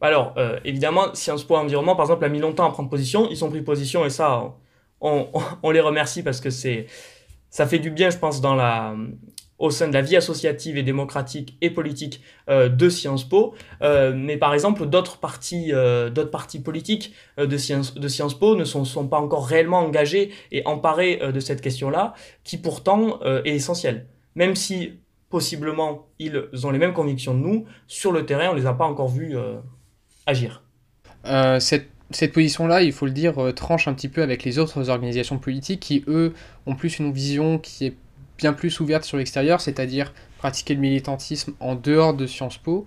Alors, 0.00 0.34
euh, 0.36 0.58
évidemment, 0.64 1.14
Sciences 1.14 1.44
Po 1.44 1.56
Environnement, 1.56 1.96
par 1.96 2.06
exemple, 2.06 2.24
a 2.24 2.28
mis 2.28 2.38
longtemps 2.38 2.66
à 2.66 2.70
prendre 2.70 2.88
position. 2.90 3.28
Ils 3.30 3.42
ont 3.44 3.50
pris 3.50 3.62
position 3.62 4.04
et 4.04 4.10
ça, 4.10 4.54
on, 5.00 5.28
on 5.62 5.70
les 5.70 5.80
remercie 5.80 6.22
parce 6.22 6.40
que 6.40 6.50
c'est 6.50 6.86
ça 7.50 7.66
fait 7.66 7.78
du 7.78 7.90
bien, 7.90 8.10
je 8.10 8.18
pense, 8.18 8.40
la, 8.54 8.94
au 9.58 9.70
sein 9.70 9.88
de 9.88 9.94
la 9.94 10.02
vie 10.02 10.16
associative 10.16 10.78
et 10.78 10.82
démocratique 10.82 11.56
et 11.60 11.70
politique 11.70 12.22
euh, 12.48 12.68
de 12.68 12.88
Sciences 12.88 13.28
Po. 13.28 13.54
Euh, 13.82 14.12
mais 14.14 14.36
par 14.36 14.54
exemple, 14.54 14.86
d'autres 14.86 15.18
partis, 15.18 15.72
euh, 15.72 16.10
d'autres 16.10 16.30
politiques 16.62 17.12
euh, 17.38 17.46
de, 17.46 17.56
Sciences, 17.56 18.38
Po 18.38 18.54
ne 18.54 18.64
sont, 18.64 19.08
pas 19.08 19.18
encore 19.18 19.46
réellement 19.46 19.80
engagés 19.80 20.30
et 20.52 20.64
emparés 20.66 21.18
euh, 21.22 21.32
de 21.32 21.40
cette 21.40 21.60
question-là, 21.60 22.14
qui 22.44 22.58
pourtant 22.58 23.20
est 23.44 23.54
essentielle. 23.54 24.06
Même 24.34 24.54
si 24.54 24.92
possiblement 25.28 26.06
ils 26.18 26.48
ont 26.64 26.70
les 26.70 26.78
mêmes 26.78 26.92
convictions 26.92 27.32
que 27.32 27.38
nous, 27.38 27.64
sur 27.86 28.12
le 28.12 28.24
terrain, 28.24 28.50
on 28.50 28.54
les 28.54 28.66
a 28.66 28.72
pas 28.72 28.86
encore 28.86 29.08
vus 29.08 29.36
agir. 30.26 30.62
cette 31.58 31.90
cette 32.10 32.32
position-là, 32.32 32.82
il 32.82 32.92
faut 32.92 33.06
le 33.06 33.12
dire, 33.12 33.38
euh, 33.42 33.52
tranche 33.52 33.86
un 33.86 33.94
petit 33.94 34.08
peu 34.08 34.22
avec 34.22 34.44
les 34.44 34.58
autres 34.58 34.88
organisations 34.88 35.38
politiques 35.38 35.80
qui, 35.80 36.04
eux, 36.08 36.32
ont 36.66 36.74
plus 36.74 36.98
une 36.98 37.12
vision 37.12 37.58
qui 37.58 37.86
est 37.86 37.94
bien 38.38 38.52
plus 38.52 38.80
ouverte 38.80 39.04
sur 39.04 39.18
l'extérieur, 39.18 39.60
c'est-à-dire 39.60 40.12
pratiquer 40.38 40.74
le 40.74 40.80
militantisme 40.80 41.52
en 41.60 41.74
dehors 41.74 42.14
de 42.14 42.26
Sciences 42.26 42.56
Po. 42.56 42.86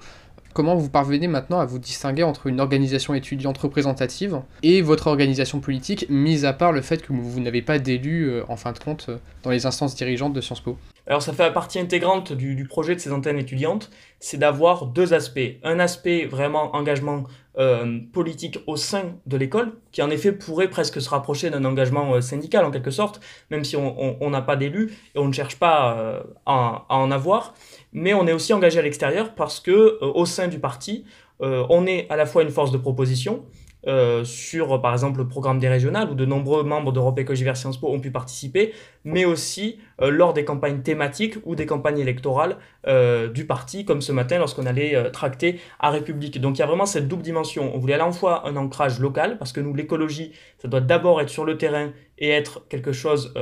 Comment 0.54 0.75
vous 0.75 0.90
parvenez 0.90 1.28
maintenant 1.28 1.60
à 1.60 1.66
vous 1.66 1.80
distinguer 1.80 2.24
entre 2.24 2.48
une 2.48 2.60
organisation 2.60 3.13
étudiante 3.13 3.58
représentative 3.58 4.42
et 4.63 4.82
votre 4.82 5.08
organisation 5.08 5.60
politique, 5.62 6.08
mis 6.10 6.46
à 6.46 6.51
part 6.51 6.74
le 6.74 6.82
fait 6.82 7.01
que 7.01 7.13
vous, 7.13 7.40
n'avez 7.40 7.62
pas 7.62 7.80
d'élus, 7.80 8.30
euh, 8.30 8.44
en 8.50 8.58
fin 8.58 8.74
de 8.74 8.80
compte, 8.80 9.06
euh, 9.08 9.18
dans 9.44 9.50
les 9.50 9.66
instances 9.66 9.96
dirigeantes 9.96 10.34
de 10.34 10.42
Sciences 10.42 10.60
Po? 10.60 10.78
Alors 11.08 11.22
ça 11.22 11.34
fait 11.34 11.51
partie 11.51 11.79
intégrante 11.79 12.31
du, 12.31 12.65
projet 12.65 12.96
de 12.96 13.00
ces 13.00 13.12
antennes 13.12 13.39
étudiantes, 13.39 13.89
c'est 14.20 14.38
d'avoir 14.38 14.86
deux 14.86 15.13
aspects. 15.13 15.39
Un 15.63 15.79
aspect 15.79 16.25
vraiment 16.25 16.75
engagement 16.75 17.24
euh, 17.58 18.00
politique 18.13 18.60
au 18.67 18.77
sein 18.77 19.15
de 19.25 19.36
l'école, 19.36 19.74
qui 19.91 20.01
en 20.01 20.10
effet 20.10 20.31
pourrait 20.31 20.70
presque 20.70 21.01
se 21.01 21.10
rapprocher 21.10 21.50
d'un 21.50 21.65
engagement 21.65 22.13
euh, 22.13 22.22
syndical 22.22 22.65
en 22.65 22.72
quelque 22.72 22.91
sorte, 22.91 23.20
même 23.50 23.63
si 23.63 23.75
on 23.75 24.29
n'a 24.29 24.41
pas 24.41 24.55
d'élus 24.55 24.91
et 25.15 25.20
on 25.20 25.27
ne 25.27 25.34
cherche 25.34 25.58
pas 25.58 25.98
euh, 25.98 26.24
à, 26.46 26.86
à, 26.88 26.98
en 26.98 27.10
avoir. 27.10 27.55
Mais 27.93 28.13
on 28.13 28.27
est 28.27 28.34
aussi 28.34 28.53
engagé 28.53 28.79
à 28.79 28.84
l'extérieur 28.84 29.34
parce 29.34 29.60
que 29.60 30.00
au 30.01 30.25
sein 30.25 30.48
du 30.48 30.60
parti, 30.60 31.03
on 31.39 31.88
est 31.88 32.08
à 32.12 32.15
la 32.15 32.27
fois 32.27 32.43
une 32.43 32.51
force 32.51 32.72
de 32.72 32.77
proposition, 32.77 33.43
euh, 33.88 34.24
sur 34.24 34.80
par 34.80 34.94
exemple 34.94 35.20
le 35.20 35.28
programme 35.28 35.58
des 35.58 35.68
régionales 35.68 36.10
où 36.12 36.14
de 36.14 36.26
nombreux 36.26 36.64
membres 36.64 36.92
d'Europe 36.92 37.18
Écologie 37.18 37.44
Vert 37.44 37.58
Sciences 37.58 37.78
Po 37.78 37.90
ont 37.90 38.00
pu 38.00 38.12
participer, 38.12 38.74
mais 39.04 39.26
aussi 39.26 39.80
euh, 40.02 40.12
lors 40.12 40.34
des 40.34 40.46
campagnes 40.46 40.82
thématiques 40.82 41.38
ou 41.46 41.56
des 41.56 41.66
campagnes 41.66 42.00
électorales 42.00 42.58
euh, 42.88 43.28
du 43.28 43.46
parti, 43.46 43.86
comme 43.86 44.02
ce 44.02 44.12
matin 44.12 44.38
lorsqu'on 44.38 44.66
allait 44.66 45.12
tracter 45.12 45.60
à 45.80 45.90
République. 45.90 46.40
Donc 46.40 46.58
il 46.58 46.60
y 46.60 46.64
a 46.64 46.68
vraiment 46.68 46.86
cette 46.86 47.08
double 47.08 47.24
dimension. 47.24 47.72
On 47.74 47.80
voulait 47.80 47.96
à 47.96 47.98
la 47.98 48.12
fois 48.12 48.48
un 48.48 48.56
ancrage 48.56 49.00
local, 49.00 49.38
parce 49.38 49.52
que 49.52 49.62
nous 49.62 49.74
l'écologie, 49.74 50.34
ça 50.60 50.68
doit 50.68 50.82
d'abord 50.82 51.22
être 51.22 51.30
sur 51.30 51.46
le 51.46 51.58
terrain 51.58 51.92
et 52.18 52.30
être 52.30 52.68
quelque 52.68 52.92
chose, 52.92 53.34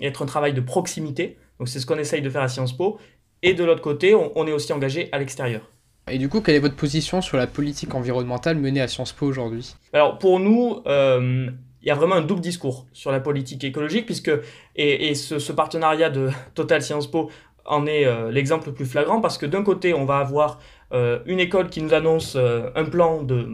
être 0.00 0.22
un 0.22 0.26
travail 0.26 0.52
de 0.52 0.60
proximité. 0.60 1.38
Donc 1.58 1.68
c'est 1.68 1.80
ce 1.80 1.86
qu'on 1.86 1.98
essaye 1.98 2.22
de 2.22 2.30
faire 2.30 2.42
à 2.42 2.48
Sciences 2.48 2.76
Po. 2.76 2.98
Et 3.42 3.54
de 3.54 3.64
l'autre 3.64 3.82
côté, 3.82 4.14
on 4.14 4.46
est 4.46 4.52
aussi 4.52 4.72
engagé 4.72 5.08
à 5.12 5.18
l'extérieur. 5.18 5.70
Et 6.10 6.18
du 6.18 6.28
coup, 6.28 6.40
quelle 6.40 6.54
est 6.54 6.60
votre 6.60 6.76
position 6.76 7.20
sur 7.20 7.36
la 7.36 7.46
politique 7.46 7.94
environnementale 7.94 8.56
menée 8.56 8.80
à 8.80 8.88
Sciences 8.88 9.12
Po 9.12 9.26
aujourd'hui? 9.26 9.74
Alors 9.92 10.18
pour 10.18 10.40
nous, 10.40 10.80
euh, 10.86 11.48
il 11.82 11.88
y 11.88 11.90
a 11.90 11.94
vraiment 11.94 12.16
un 12.16 12.22
double 12.22 12.40
discours 12.40 12.86
sur 12.92 13.12
la 13.12 13.20
politique 13.20 13.64
écologique, 13.64 14.06
puisque, 14.06 14.30
et, 14.76 15.14
ce, 15.14 15.52
partenariat 15.52 16.10
de 16.10 16.30
Total 16.54 16.82
Sciences 16.82 17.10
Po 17.10 17.30
en 17.64 17.86
est 17.86 18.06
euh, 18.06 18.30
l'exemple 18.30 18.68
le 18.68 18.74
plus 18.74 18.86
flagrant, 18.86 19.20
parce 19.20 19.38
que 19.38 19.46
d'un 19.46 19.62
côté, 19.62 19.94
on 19.94 20.04
va 20.04 20.18
avoir 20.18 20.58
euh, 20.92 21.20
une 21.26 21.40
école 21.40 21.68
qui 21.68 21.82
nous 21.82 21.94
annonce 21.94 22.36
un 22.36 22.84
plan 22.84 23.22
de 23.22 23.48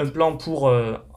un 0.00 0.06
plan 0.06 0.36
pour 0.36 0.72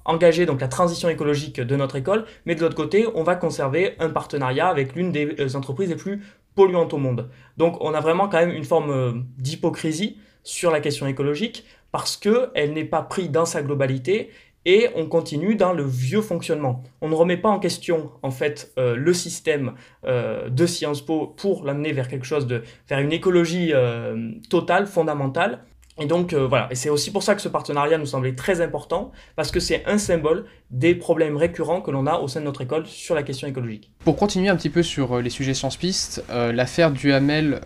engager 0.05 0.47
donc 0.47 0.59
la 0.59 0.67
transition 0.67 1.07
écologique 1.07 1.61
de 1.61 1.75
notre 1.75 1.97
école, 1.97 2.25
mais 2.47 2.55
de 2.55 2.61
l'autre 2.61 2.75
côté, 2.75 3.05
on 3.13 3.21
va 3.21 3.35
conserver 3.35 3.93
un 3.99 4.09
partenariat 4.09 4.69
avec 4.69 4.95
l'une 4.95 5.11
des 5.11 5.55
entreprises 5.55 5.89
les 5.89 5.95
plus 5.95 6.23
polluantes 6.55 6.91
au 6.91 6.97
monde. 6.97 7.29
Donc 7.57 7.77
on 7.79 7.93
a 7.93 7.99
vraiment 7.99 8.27
quand 8.27 8.39
même 8.39 8.49
une 8.49 8.63
forme 8.63 9.23
d'hypocrisie 9.37 10.17
sur 10.43 10.71
la 10.71 10.79
question 10.79 11.07
écologique 11.07 11.65
parce 11.91 12.17
qu'elle 12.17 12.73
n'est 12.73 12.85
pas 12.85 13.01
prise 13.01 13.31
dans 13.31 13.45
sa 13.45 13.61
globalité 13.61 14.29
et 14.65 14.89
on 14.95 15.07
continue 15.07 15.55
dans 15.55 15.73
le 15.73 15.83
vieux 15.83 16.21
fonctionnement. 16.21 16.83
On 17.01 17.09
ne 17.09 17.15
remet 17.15 17.37
pas 17.37 17.49
en 17.49 17.59
question 17.59 18.11
en 18.21 18.31
fait 18.31 18.71
euh, 18.77 18.95
le 18.95 19.13
système 19.13 19.73
euh, 20.05 20.49
de 20.49 20.65
Sciences 20.65 21.01
Po 21.01 21.27
pour 21.35 21.65
l'amener 21.65 21.91
vers 21.93 22.07
quelque 22.07 22.25
chose 22.25 22.47
de 22.47 22.63
vers 22.87 22.99
une 22.99 23.11
écologie 23.11 23.71
euh, 23.73 24.31
totale, 24.49 24.87
fondamentale. 24.87 25.63
Et 25.99 26.05
donc 26.05 26.33
voilà, 26.33 26.67
et 26.71 26.75
c'est 26.75 26.89
aussi 26.89 27.11
pour 27.11 27.21
ça 27.21 27.35
que 27.35 27.41
ce 27.41 27.49
partenariat 27.49 27.97
nous 27.97 28.05
semblait 28.07 28.33
très 28.33 28.61
important, 28.61 29.11
parce 29.35 29.51
que 29.51 29.59
c'est 29.59 29.85
un 29.85 29.97
symbole 29.97 30.45
des 30.71 30.95
problèmes 30.95 31.35
récurrents 31.35 31.81
que 31.81 31.91
l'on 31.91 32.07
a 32.07 32.17
au 32.17 32.29
sein 32.29 32.39
de 32.39 32.45
notre 32.45 32.61
école 32.61 32.87
sur 32.87 33.13
la 33.13 33.21
question 33.21 33.47
écologique. 33.47 33.91
Pour 34.03 34.15
continuer 34.15 34.47
un 34.47 34.55
petit 34.55 34.69
peu 34.69 34.83
sur 34.83 35.21
les 35.21 35.29
sujets 35.29 35.53
sciences 35.53 35.75
pistes, 35.75 36.23
l'affaire 36.29 36.91
du 36.91 37.11
Hamel 37.11 37.59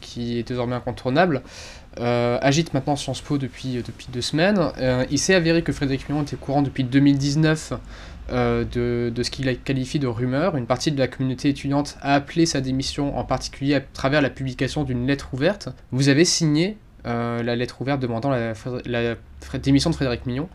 qui 0.00 0.38
est 0.38 0.48
désormais 0.48 0.76
incontournable, 0.76 1.42
euh, 1.98 2.38
agite 2.40 2.72
maintenant 2.72 2.96
Sciences 2.96 3.20
Po 3.20 3.38
depuis, 3.38 3.78
euh, 3.78 3.82
depuis 3.86 4.08
deux 4.10 4.22
semaines. 4.22 4.58
Euh, 4.78 5.04
il 5.10 5.18
s'est 5.18 5.34
avéré 5.34 5.62
que 5.62 5.72
Frédéric 5.72 6.08
Millon 6.08 6.22
était 6.22 6.36
courant 6.36 6.62
depuis 6.62 6.84
2019 6.84 7.74
de, 8.30 9.12
de, 9.14 9.22
ce 9.22 9.30
qu'il 9.30 9.58
qualifie 9.60 9.98
de 9.98 10.06
rumeur. 10.06 10.56
Une 10.56 10.66
partie 10.66 10.90
de 10.90 10.98
la 10.98 11.06
communauté 11.06 11.50
étudiante 11.50 11.98
a 12.00 12.14
appelé 12.14 12.46
sa 12.46 12.62
démission, 12.62 13.18
en 13.18 13.24
particulier 13.24 13.74
à 13.74 13.80
travers 13.80 14.22
la 14.22 14.30
publication 14.30 14.84
d'une 14.84 15.06
lettre 15.06 15.28
ouverte. 15.34 15.68
Vous 15.90 16.08
avez 16.08 16.24
signé 16.24 16.78
la 17.04 17.56
lettre 17.56 17.82
ouverte 17.82 18.00
demandant 18.00 18.30
la, 18.30 19.16
démission 19.58 19.90
de 19.90 19.94
Frédéric 19.94 20.24
Millon. 20.24 20.48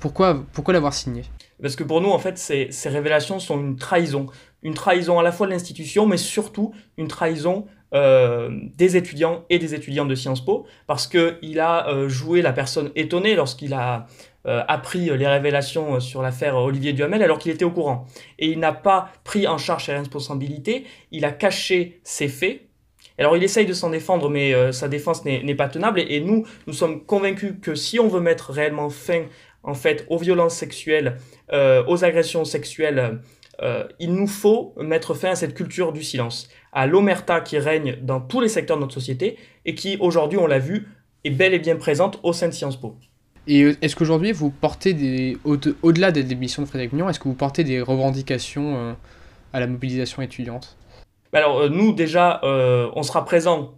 pourquoi 0.00 0.44
pourquoi 0.52 0.74
l'avoir 0.74 0.92
signé? 0.92 1.22
Parce 1.62 1.76
que 1.76 1.84
pour 1.84 2.02
nous, 2.02 2.10
en 2.10 2.18
fait, 2.18 2.36
ces 2.36 2.88
révélations 2.88 3.38
sont 3.38 3.58
une 3.60 3.76
trahison. 3.76 4.26
Une 4.62 4.74
trahison 4.74 5.18
à 5.18 5.22
la 5.22 5.32
fois 5.32 5.46
de 5.46 5.52
l'institution, 5.52 6.06
mais 6.06 6.18
surtout 6.18 6.74
une 6.98 7.08
trahison 7.08 7.66
euh, 7.92 8.50
des 8.76 8.96
étudiants 8.96 9.44
et 9.50 9.58
des 9.58 9.74
étudiantes 9.74 10.06
de 10.06 10.14
Sciences 10.14 10.44
Po, 10.44 10.64
parce 10.86 11.08
qu'il 11.08 11.58
a 11.58 11.88
euh, 11.88 12.08
joué 12.08 12.40
la 12.40 12.52
personne 12.52 12.92
étonnée 12.94 13.34
lorsqu'il 13.34 13.74
a 13.74 14.06
euh, 14.46 14.62
appris 14.68 15.06
les 15.06 15.26
révélations 15.26 15.98
sur 15.98 16.22
l'affaire 16.22 16.54
Olivier 16.54 16.92
Duhamel 16.92 17.20
alors 17.20 17.40
qu'il 17.40 17.50
était 17.50 17.64
au 17.64 17.72
courant. 17.72 18.06
Et 18.38 18.46
il 18.46 18.60
n'a 18.60 18.72
pas 18.72 19.10
pris 19.24 19.48
en 19.48 19.58
charge 19.58 19.86
ses 19.86 19.92
responsabilités, 19.94 20.84
il 21.10 21.24
a 21.24 21.32
caché 21.32 22.00
ses 22.04 22.28
faits. 22.28 22.60
Alors 23.18 23.36
il 23.36 23.42
essaye 23.42 23.66
de 23.66 23.72
s'en 23.72 23.90
défendre, 23.90 24.30
mais 24.30 24.72
sa 24.72 24.86
défense 24.86 25.24
n'est 25.24 25.54
pas 25.56 25.68
tenable. 25.68 25.98
Et, 25.98 26.14
et, 26.14 26.20
nous, 26.20 26.46
nous 26.68 26.72
sommes 26.72 27.04
convaincus 27.04 27.54
que 27.60 27.74
si 27.74 27.98
on 27.98 28.06
veut 28.06 28.20
mettre 28.20 28.52
réellement 28.52 28.88
fin, 28.88 29.24
en 29.62 29.74
fait, 29.74 30.06
aux 30.08 30.16
violences 30.16 30.54
sexuelles, 30.54 31.18
aux 31.52 32.04
agressions 32.04 32.46
sexuelles, 32.46 33.20
il 33.98 34.14
nous 34.14 34.26
faut 34.26 34.74
mettre 34.78 35.14
fin 35.14 35.30
à 35.30 35.34
cette 35.34 35.54
culture 35.54 35.92
du 35.92 36.02
silence 36.02 36.48
à 36.72 36.86
l'omerta 36.86 37.40
qui 37.40 37.58
règne 37.58 37.96
dans 38.02 38.20
tous 38.20 38.40
les 38.40 38.48
secteurs 38.48 38.76
de 38.76 38.82
notre 38.82 38.94
société 38.94 39.36
et 39.64 39.74
qui, 39.74 39.96
aujourd'hui, 40.00 40.38
on 40.38 40.46
l'a 40.46 40.58
vu, 40.58 40.88
est 41.24 41.30
bel 41.30 41.54
et 41.54 41.58
bien 41.58 41.76
présente 41.76 42.18
au 42.22 42.32
sein 42.32 42.48
de 42.48 42.54
Sciences 42.54 42.80
Po. 42.80 42.96
Et 43.46 43.62
euh, 43.62 43.76
est-ce 43.82 43.96
qu'aujourd'hui, 43.96 44.32
vous 44.32 44.50
portez 44.50 44.94
des. 44.94 45.36
Au-delà 45.44 46.12
des 46.12 46.22
démissions 46.22 46.62
de 46.62 46.68
Frédéric 46.68 46.92
Mignon, 46.92 47.08
est-ce 47.08 47.18
que 47.18 47.28
vous 47.28 47.34
portez 47.34 47.64
des 47.64 47.80
revendications 47.80 48.76
euh, 48.76 48.92
à 49.52 49.60
la 49.60 49.66
mobilisation 49.66 50.22
étudiante? 50.22 50.76
Alors, 51.32 51.58
euh, 51.58 51.68
nous, 51.68 51.92
déjà, 51.92 52.40
on 52.42 53.02
sera 53.02 53.24
présent 53.24 53.74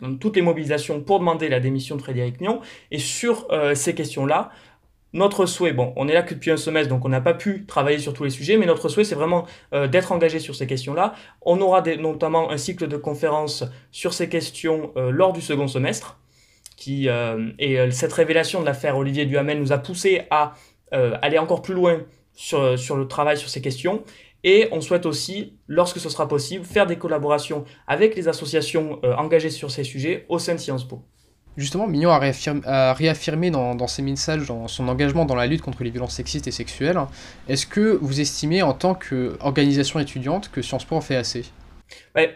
dans 0.00 0.14
toutes 0.14 0.36
les 0.36 0.42
mobilisations 0.42 1.00
pour 1.00 1.18
demander 1.18 1.48
la 1.48 1.60
démission 1.60 1.96
de 1.96 2.02
Frédéric 2.02 2.40
Mignon. 2.40 2.60
Et 2.90 2.98
sur 2.98 3.48
ces 3.74 3.94
questions-là, 3.94 4.50
notre 5.12 5.46
souhait, 5.46 5.72
bon, 5.72 5.92
on 5.96 6.08
est 6.08 6.12
là 6.12 6.22
que 6.22 6.34
depuis 6.34 6.50
un 6.50 6.56
semestre, 6.56 6.90
donc 6.90 7.04
on 7.04 7.08
n'a 7.08 7.20
pas 7.20 7.34
pu 7.34 7.64
travailler 7.64 7.98
sur 7.98 8.12
tous 8.12 8.24
les 8.24 8.30
sujets, 8.30 8.56
mais 8.56 8.66
notre 8.66 8.88
souhait, 8.88 9.04
c'est 9.04 9.14
vraiment 9.14 9.46
euh, 9.72 9.86
d'être 9.86 10.12
engagé 10.12 10.40
sur 10.40 10.54
ces 10.54 10.66
questions-là. 10.66 11.14
On 11.42 11.60
aura 11.60 11.80
notamment 11.96 12.50
un 12.50 12.58
cycle 12.58 12.86
de 12.86 12.96
conférences 12.96 13.64
sur 13.92 14.12
ces 14.12 14.28
questions 14.28 14.92
euh, 14.96 15.10
lors 15.10 15.32
du 15.32 15.40
second 15.40 15.68
semestre. 15.68 16.18
Qui, 16.76 17.08
euh, 17.08 17.52
et 17.58 17.90
cette 17.90 18.12
révélation 18.12 18.60
de 18.60 18.66
l'affaire 18.66 18.98
Olivier 18.98 19.24
Duhamel 19.24 19.58
nous 19.58 19.72
a 19.72 19.78
poussé 19.78 20.24
à 20.30 20.52
aller 20.92 21.38
encore 21.38 21.62
plus 21.62 21.74
loin 21.74 22.02
sur, 22.34 22.78
sur 22.78 22.96
le 22.96 23.08
travail 23.08 23.38
sur 23.38 23.48
ces 23.48 23.62
questions. 23.62 24.04
Et 24.44 24.68
on 24.70 24.82
souhaite 24.82 25.06
aussi, 25.06 25.54
lorsque 25.66 25.98
ce 25.98 26.10
sera 26.10 26.28
possible, 26.28 26.64
faire 26.64 26.86
des 26.86 26.96
collaborations 26.96 27.64
avec 27.86 28.14
les 28.14 28.28
associations 28.28 29.00
engagées 29.16 29.50
sur 29.50 29.70
ces 29.70 29.84
sujets 29.84 30.26
au 30.28 30.38
sein 30.38 30.54
de 30.54 30.60
Sciences 30.60 30.86
Po. 30.86 31.02
Justement, 31.56 31.86
Mignon 31.86 32.10
a 32.10 32.18
réaffirmé, 32.92 33.50
dans, 33.50 33.86
ses 33.86 34.02
messages 34.02 34.46
dans 34.46 34.68
son 34.68 34.88
engagement 34.88 35.24
dans 35.24 35.34
la 35.34 35.46
lutte 35.46 35.62
contre 35.62 35.84
les 35.84 35.90
violences 35.90 36.14
sexistes 36.14 36.46
et 36.46 36.50
sexuelles. 36.50 36.98
Est-ce 37.48 37.66
que 37.66 37.98
vous 38.02 38.20
estimez, 38.20 38.62
en 38.62 38.74
tant 38.74 38.94
qu'organisation 38.94 39.98
étudiante, 39.98 40.50
que 40.50 40.60
Sciences 40.60 40.84
Po 40.84 40.96
en 40.96 41.00
fait 41.00 41.16
assez? 41.16 41.44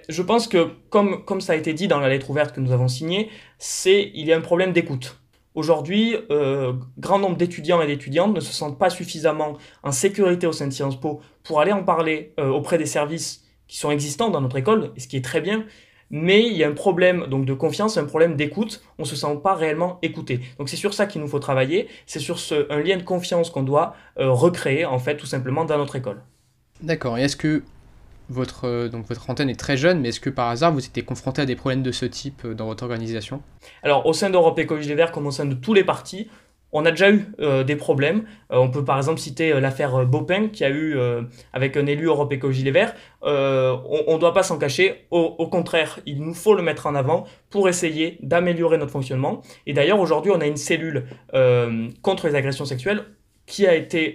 Je 0.09 0.23
pense 0.23 0.49
que, 0.49 0.71
comme, 0.89 1.41
ça 1.41 1.53
a 1.53 1.57
été 1.57 1.75
dit 1.75 1.87
dans 1.87 2.01
la 2.01 2.09
lettre 2.09 2.31
ouverte 2.31 2.55
que 2.55 2.61
nous 2.61 2.73
avons 2.73 2.89
signée, 2.89 3.31
c'est 3.59 4.11
il 4.15 4.27
y 4.27 4.33
a 4.33 4.37
un 4.37 4.41
problème 4.41 4.73
d'écoute. 4.73 5.19
Aujourd'hui, 5.55 6.15
euh, 6.31 6.73
grand 6.99 7.19
nombre 7.19 7.37
d'étudiants 7.37 7.83
et 7.83 7.87
d'étudiantes 7.87 8.35
ne 8.35 8.41
se 8.41 8.53
sentent 8.53 8.79
pas 8.79 8.89
suffisamment 8.89 9.59
en 9.83 9.91
sécurité 9.91 10.47
au 10.47 10.53
sein 10.53 10.69
de 10.69 10.73
Sciences 10.73 10.99
Po 10.99 11.21
pour 11.43 11.61
aller 11.61 11.73
en 11.73 11.83
parler 11.83 12.33
euh, 12.39 12.49
auprès 12.49 12.79
des 12.79 12.87
services 12.87 13.45
qui 13.67 13.77
sont 13.77 13.91
existants 13.91 14.31
dans 14.31 14.41
notre 14.41 14.57
école, 14.57 14.93
ce 14.97 15.09
qui 15.09 15.17
est 15.17 15.25
très 15.25 15.41
bien, 15.41 15.65
mais 16.11 16.45
il 16.45 16.57
y 16.57 16.65
a 16.65 16.69
un 16.69 16.73
problème 16.73 17.27
donc 17.29 17.45
de 17.45 17.55
confiance, 17.55 17.97
un 17.97 18.05
problème 18.05 18.37
d'écoute. 18.37 18.83
On 18.99 19.05
se 19.05 19.17
sent 19.17 19.39
pas 19.43 19.55
réellement 19.55 19.99
écouté. 20.03 20.41
Donc 20.59 20.69
c'est 20.69 20.77
sur 20.77 20.93
ça 20.93 21.07
qu'il 21.07 21.21
nous 21.21 21.29
faut 21.29 21.39
travailler. 21.39 21.89
C'est 22.07 22.19
sur 22.19 22.39
ce, 22.39 22.71
un 22.71 22.81
lien 22.81 22.97
de 22.97 23.03
confiance 23.03 23.51
qu'on 23.51 23.63
doit 23.63 23.95
euh, 24.19 24.31
recréer 24.31 24.85
en 24.85 24.99
fait 24.99 25.17
tout 25.17 25.27
simplement 25.27 25.65
dans 25.65 25.79
notre 25.79 25.97
école. 25.97 26.21
D'accord. 26.83 27.19
Et 27.19 27.23
est-ce 27.23 27.37
que 27.37 27.63
votre, 28.29 28.67
euh, 28.67 28.89
donc 28.89 29.07
votre 29.07 29.29
antenne 29.29 29.51
est 29.51 29.59
très 29.59 29.77
jeune, 29.77 30.01
mais 30.01 30.09
est-ce 30.11 30.21
que 30.21 30.31
par 30.31 30.49
hasard 30.49 30.73
vous 30.73 30.85
étiez 30.85 31.03
confronté 31.03 31.43
à 31.43 31.47
des 31.47 31.57
problèmes 31.57 31.83
de 31.83 31.93
ce 31.93 32.07
type 32.07 32.45
euh, 32.45 32.55
dans 32.55 32.67
votre 32.67 32.83
organisation? 32.83 33.43
Alors 33.83 34.07
au 34.07 34.13
sein 34.13 34.31
d'Europe 34.31 34.59
Écologie 34.59 34.89
des 34.89 34.95
Verts, 34.95 35.13
comme 35.13 35.27
au 35.27 35.33
sein 35.33 35.47
de 35.47 35.55
tous 35.55 35.75
les 35.75 35.85
partis, 35.85 36.29
on 36.73 36.85
a 36.85 36.91
déjà 36.91 37.11
eu 37.11 37.27
euh, 37.41 37.65
des 37.65 37.77
problèmes. 37.77 38.25
Euh, 38.53 38.59
on 38.59 38.71
peut 38.71 38.85
par 38.85 38.97
exemple 38.97 39.21
citer 39.21 39.53
euh, 39.53 39.61
l'affaire 39.61 40.07
Bopin 40.07 40.49
qui 40.49 40.65
a 40.65 40.71
eu 40.71 40.97
avec 41.53 41.77
un 41.77 41.87
élu 41.87 42.07
Europe 42.07 42.33
Écologie 42.33 42.63
Les 42.63 42.71
Verts. 42.71 42.95
on 43.23 44.15
ne 44.15 44.19
doit 44.19 44.33
pas 44.33 44.43
s'en 44.43 44.59
cacher. 44.59 45.07
Au, 45.11 45.47
contraire, 45.49 46.01
il 46.07 46.23
nous 46.23 46.35
faut 46.35 46.55
le 46.55 46.63
mettre 46.63 46.87
en 46.87 46.95
avant 46.95 47.25
pour 47.51 47.69
essayer 47.69 48.19
d'améliorer 48.23 48.79
notre 48.79 48.93
fonctionnement. 48.93 49.43
Et 49.67 49.73
d'ailleurs, 49.73 50.01
aujourd'hui, 50.01 50.33
on 50.35 50.41
a 50.41 50.47
une 50.47 50.57
cellule 50.57 51.07
contre 52.03 52.29
les 52.29 52.35
agressions 52.35 52.65
sexuelles 52.65 53.05
qui 53.47 53.67
a 53.67 53.75
été 53.75 54.15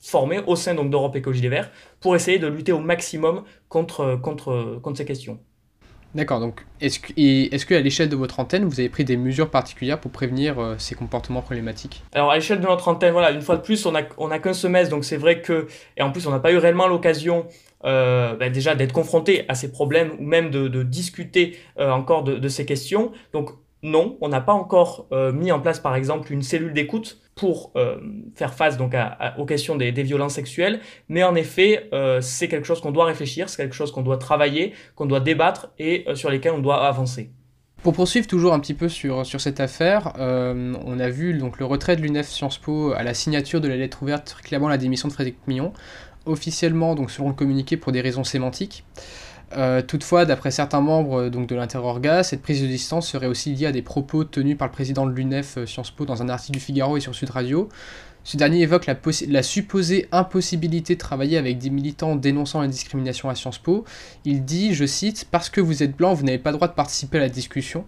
formée 0.00 0.40
au 0.46 0.56
sein 0.56 0.74
d'Europe 0.74 1.16
Écologie 1.16 1.42
Les 1.42 1.48
Verts 1.48 1.70
pour 2.00 2.16
essayer 2.16 2.38
de 2.38 2.46
lutter 2.46 2.72
au 2.72 2.80
maximum 2.80 3.44
contre, 3.68 4.18
ces 4.94 5.04
questions. 5.04 5.38
D'accord, 6.14 6.40
donc 6.40 6.66
est-ce 6.80 6.98
que, 6.98 7.68
qu'à 7.68 7.80
l'échelle 7.80 8.08
de 8.08 8.16
votre 8.16 8.40
antenne, 8.40 8.64
vous 8.64 8.80
avez 8.80 8.88
pris 8.88 9.04
des 9.04 9.16
mesures 9.16 9.48
particulières 9.48 10.00
pour 10.00 10.10
prévenir 10.10 10.58
euh, 10.58 10.74
ces 10.78 10.96
comportements 10.96 11.40
problématiques? 11.40 12.02
Alors 12.12 12.32
à 12.32 12.34
l'échelle 12.34 12.60
de 12.60 12.66
notre 12.66 12.88
antenne, 12.88 13.12
voilà, 13.12 13.30
une 13.30 13.42
fois 13.42 13.56
de 13.56 13.62
plus, 13.62 13.86
on 13.86 13.92
n'a 13.92 14.38
qu'un 14.38 14.52
semestre, 14.52 14.90
donc 14.90 15.04
c'est 15.04 15.16
vrai 15.16 15.40
que, 15.40 15.68
et 15.96 16.02
en 16.02 16.10
plus 16.10 16.26
on 16.26 16.30
n'a 16.30 16.40
pas 16.40 16.52
eu 16.52 16.56
réellement 16.56 16.88
l'occasion 16.88 17.46
euh, 17.84 18.34
bah, 18.34 18.48
déjà 18.50 18.74
d'être 18.74 18.92
confronté 18.92 19.44
à 19.48 19.54
ces 19.54 19.70
problèmes 19.70 20.10
ou 20.18 20.24
même 20.24 20.50
de, 20.50 20.82
discuter 20.82 21.56
euh, 21.78 21.90
encore 21.90 22.24
de, 22.24 22.48
ces 22.48 22.66
questions. 22.66 23.12
Donc 23.32 23.50
non, 23.82 24.18
on 24.20 24.28
n'a 24.28 24.40
pas 24.40 24.52
encore 24.52 25.06
mis 25.32 25.52
en 25.52 25.60
place 25.60 25.78
par 25.78 25.94
exemple 25.94 26.32
une 26.32 26.42
cellule 26.42 26.74
d'écoute 26.74 27.18
pour 27.40 27.72
euh, 27.74 27.96
faire 28.34 28.52
face 28.52 28.76
donc 28.76 28.94
aux 29.38 29.46
questions 29.46 29.74
des, 29.74 29.90
violences 30.02 30.34
sexuelles, 30.34 30.80
mais 31.08 31.24
en 31.24 31.34
effet 31.34 31.88
euh, 31.94 32.20
c'est 32.20 32.48
quelque 32.48 32.66
chose 32.66 32.82
qu'on 32.82 32.90
doit 32.90 33.06
réfléchir, 33.06 33.48
c'est 33.48 33.56
quelque 33.56 33.74
chose 33.74 33.92
qu'on 33.92 34.02
doit 34.02 34.18
travailler, 34.18 34.74
qu'on 34.94 35.06
doit 35.06 35.20
débattre 35.20 35.70
et 35.78 36.04
sur 36.12 36.28
lesquels 36.28 36.52
on 36.52 36.58
doit 36.58 36.86
avancer. 36.86 37.30
Pour 37.82 37.94
poursuivre 37.94 38.26
toujours 38.26 38.52
un 38.52 38.60
petit 38.60 38.74
peu 38.74 38.90
sur, 38.90 39.24
sur 39.24 39.40
cette 39.40 39.58
affaire, 39.58 40.12
on 40.18 41.00
a 41.00 41.08
vu 41.08 41.32
donc 41.32 41.58
le 41.58 41.64
retrait 41.64 41.96
de 41.96 42.02
l'UNEF 42.02 42.28
Sciences 42.28 42.58
Po 42.58 42.92
à 42.92 43.02
la 43.02 43.14
signature 43.14 43.62
de 43.62 43.68
la 43.68 43.76
lettre 43.76 44.02
ouverte 44.02 44.30
réclamant 44.32 44.68
la 44.68 44.76
démission 44.76 45.08
de 45.08 45.14
Frédéric 45.14 45.38
Millon, 45.46 45.72
officiellement 46.26 46.94
donc 46.94 47.10
selon 47.10 47.28
le 47.28 47.34
communiqué 47.34 47.78
pour 47.78 47.90
des 47.90 48.02
raisons 48.02 48.24
sémantiques. 48.24 48.84
Euh, 49.56 49.82
toutefois, 49.82 50.24
d'après 50.26 50.50
certains 50.50 50.80
membres 50.80 51.22
euh, 51.22 51.30
donc, 51.30 51.48
de 51.48 51.56
l'Interorga, 51.56 52.22
cette 52.22 52.40
prise 52.40 52.62
de 52.62 52.66
distance 52.66 53.08
serait 53.08 53.26
aussi 53.26 53.52
liée 53.52 53.66
à 53.66 53.72
des 53.72 53.82
propos 53.82 54.22
tenus 54.22 54.56
par 54.56 54.68
le 54.68 54.72
président 54.72 55.06
de 55.06 55.12
l'UNEF 55.12 55.58
euh, 55.58 55.66
Sciences 55.66 55.90
Po 55.90 56.04
dans 56.04 56.22
un 56.22 56.28
article 56.28 56.52
du 56.52 56.60
Figaro 56.60 56.96
et 56.96 57.00
sur 57.00 57.14
Sud 57.14 57.30
Radio. 57.30 57.68
Ce 58.22 58.36
dernier 58.36 58.60
évoque 58.60 58.86
la, 58.86 58.94
la, 59.28 59.42
supposée 59.42 60.06
impossibilité 60.12 60.94
de 60.94 61.00
travailler 61.00 61.36
avec 61.36 61.58
des 61.58 61.70
militants 61.70 62.14
dénonçant 62.14 62.60
la 62.60 62.68
discrimination 62.68 63.28
à 63.28 63.34
Sciences 63.34 63.58
Po. 63.58 63.84
Il 64.24 64.44
dit, 64.44 64.74
je 64.74 64.84
cite, 64.84 65.26
Parce 65.30 65.48
que 65.48 65.60
vous 65.60 65.82
êtes 65.82 65.96
blanc, 65.96 66.14
vous 66.14 66.24
n'avez 66.24 66.38
pas 66.38 66.50
le 66.50 66.56
droit 66.56 66.68
de 66.68 66.74
participer 66.74 67.18
à 67.18 67.22
la 67.22 67.28
discussion. 67.28 67.84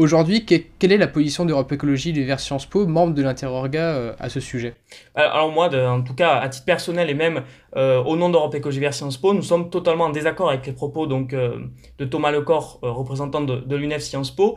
Aujourd'hui, 0.00 0.46
quelle 0.46 0.92
est 0.92 0.96
la 0.96 1.08
position 1.08 1.44
d'Europe 1.44 1.70
Écologie 1.72 2.10
Les 2.14 2.24
Verts 2.24 2.40
Sciences 2.40 2.64
Po, 2.64 2.86
membres 2.86 3.12
de 3.12 3.20
l'Interorga, 3.20 3.96
euh, 3.96 4.14
à 4.18 4.30
ce 4.30 4.40
sujet? 4.40 4.72
Alors 5.14 5.52
moi, 5.52 5.68
en 5.74 6.00
tout 6.00 6.14
cas, 6.14 6.38
à 6.38 6.48
titre 6.48 6.64
personnel 6.64 7.10
et 7.10 7.14
même 7.14 7.42
euh, 7.76 8.02
au 8.02 8.16
nom 8.16 8.30
d'Europe 8.30 8.54
Écologie 8.54 8.80
Verts 8.80 8.94
Sciences 8.94 9.18
Po, 9.18 9.34
nous 9.34 9.42
sommes 9.42 9.68
totalement 9.68 10.04
en 10.04 10.08
désaccord 10.10 10.48
avec 10.48 10.64
les 10.66 10.72
propos 10.72 11.06
donc, 11.06 11.34
euh, 11.34 11.66
de 11.98 12.06
Thomas 12.06 12.30
Lecor, 12.30 12.78
représentant 12.80 13.42
de, 13.42 13.56
de 13.56 13.76
l'UNEF 13.76 14.00
Sciences 14.00 14.30
Po, 14.34 14.56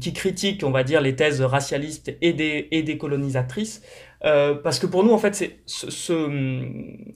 qui 0.00 0.12
critique, 0.12 0.62
on 0.62 0.70
va 0.70 0.84
dire, 0.84 1.00
les 1.00 1.16
thèses 1.16 1.40
racialistes 1.40 2.14
et, 2.20 2.68
et 2.70 2.82
décolonisatrices. 2.82 3.80
Parce 4.62 4.78
que 4.78 4.86
pour 4.86 5.04
nous, 5.04 5.12
en 5.12 5.18
fait, 5.18 5.52
ce, 5.66 6.68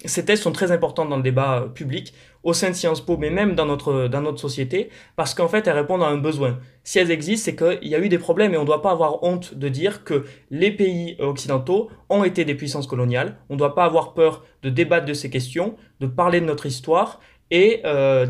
ces 0.04 0.24
thèses 0.24 0.40
sont 0.40 0.52
très 0.52 0.72
importantes 0.72 1.08
dans 1.08 1.16
le 1.16 1.22
débat 1.22 1.68
public 1.74 2.12
au 2.42 2.52
sein 2.52 2.70
de 2.70 2.74
Sciences 2.74 3.00
Po, 3.00 3.16
mais 3.16 3.30
même 3.30 3.54
dans 3.54 3.66
notre, 3.66 4.08
société, 4.36 4.90
parce 5.16 5.34
qu'en 5.34 5.48
fait, 5.48 5.66
elles 5.66 5.76
répondent 5.76 6.02
à 6.02 6.06
un 6.06 6.16
besoin. 6.16 6.58
Si 6.84 6.98
elles 6.98 7.10
existent, 7.10 7.44
c'est 7.44 7.56
qu'il 7.56 7.88
y 7.88 7.94
a 7.94 7.98
eu 7.98 8.08
des 8.08 8.18
problèmes 8.18 8.54
et 8.54 8.56
on 8.56 8.62
ne 8.62 8.66
doit 8.66 8.82
pas 8.82 8.90
avoir 8.90 9.22
honte 9.22 9.54
de 9.54 9.68
dire 9.68 10.04
que 10.04 10.24
les 10.50 10.70
pays 10.70 11.16
occidentaux 11.18 11.90
ont 12.08 12.24
été 12.24 12.44
des 12.44 12.54
puissances 12.54 12.86
coloniales. 12.86 13.36
On 13.48 13.54
ne 13.54 13.58
doit 13.58 13.74
pas 13.74 13.84
avoir 13.84 14.14
peur 14.14 14.44
de 14.62 14.70
débattre 14.70 15.06
de 15.06 15.14
ces 15.14 15.30
questions, 15.30 15.76
de 16.00 16.06
parler 16.06 16.40
de 16.40 16.46
notre 16.46 16.66
histoire 16.66 17.20
et 17.50 17.80
euh, 17.84 18.26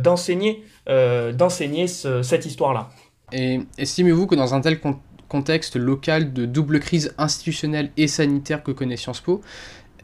euh, 0.89 1.33
d'enseigner 1.33 1.87
cette 1.89 2.47
histoire-là. 2.47 2.89
Et 3.33 3.61
estimez-vous 3.77 4.27
que 4.27 4.35
dans 4.35 4.55
un 4.55 4.61
tel 4.61 4.81
contexte 4.81 5.08
local 5.75 6.33
de 6.33 6.47
double 6.47 6.81
crise 6.81 7.15
institutionnelle 7.19 7.91
et 7.97 8.09
sanitaire 8.09 8.63
que 8.63 8.73
connaît 8.73 8.97
Sciences 8.97 9.21
Po, 9.21 9.43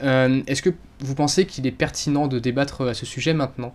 euh, 0.02 0.42
est-ce 0.46 0.62
que 0.62 0.70
vous 1.00 1.14
pensez 1.14 1.46
qu'il 1.46 1.66
est 1.66 1.72
pertinent 1.72 2.26
de 2.26 2.38
débattre 2.38 2.82
à 2.82 2.94
ce 2.94 3.06
sujet 3.06 3.34
maintenant? 3.34 3.74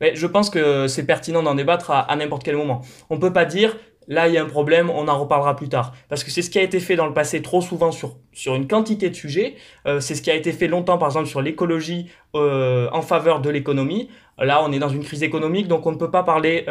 Je 0.00 0.26
pense 0.26 0.50
que 0.50 0.86
c'est 0.86 1.06
pertinent 1.06 1.42
d'en 1.42 1.54
débattre 1.54 1.90
à, 1.90 2.14
n'importe 2.16 2.42
quel 2.42 2.56
moment. 2.56 2.82
On 3.10 3.16
ne 3.16 3.20
peut 3.20 3.32
pas 3.32 3.44
dire 3.44 3.76
là 4.06 4.28
il 4.28 4.34
y 4.34 4.38
a 4.38 4.42
un 4.42 4.48
problème, 4.48 4.90
on 4.90 5.08
en 5.08 5.18
reparlera 5.18 5.56
plus 5.56 5.68
tard. 5.70 5.94
Parce 6.10 6.24
que 6.24 6.30
c'est 6.30 6.42
ce 6.42 6.50
qui 6.50 6.58
a 6.58 6.62
été 6.62 6.78
fait 6.78 6.94
dans 6.94 7.06
le 7.06 7.14
passé 7.14 7.40
trop 7.40 7.62
souvent 7.62 7.90
sur, 7.90 8.16
sur 8.32 8.54
une 8.54 8.66
quantité 8.66 9.08
de 9.08 9.14
sujets. 9.14 9.54
Euh, 9.86 10.00
c'est 10.00 10.14
ce 10.14 10.20
qui 10.20 10.30
a 10.30 10.34
été 10.34 10.52
fait 10.52 10.68
longtemps 10.68 10.98
par 10.98 11.08
exemple 11.08 11.28
sur 11.28 11.40
l'écologie 11.40 12.10
euh, 12.34 12.88
en 12.92 13.00
faveur 13.00 13.40
de 13.40 13.48
l'économie. 13.48 14.10
Là 14.36 14.62
on 14.62 14.72
est 14.72 14.78
dans 14.78 14.90
une 14.90 15.04
crise 15.04 15.22
économique 15.22 15.68
donc 15.68 15.86
on 15.86 15.92
ne 15.92 15.96
peut 15.96 16.10
pas 16.10 16.22
parler 16.22 16.66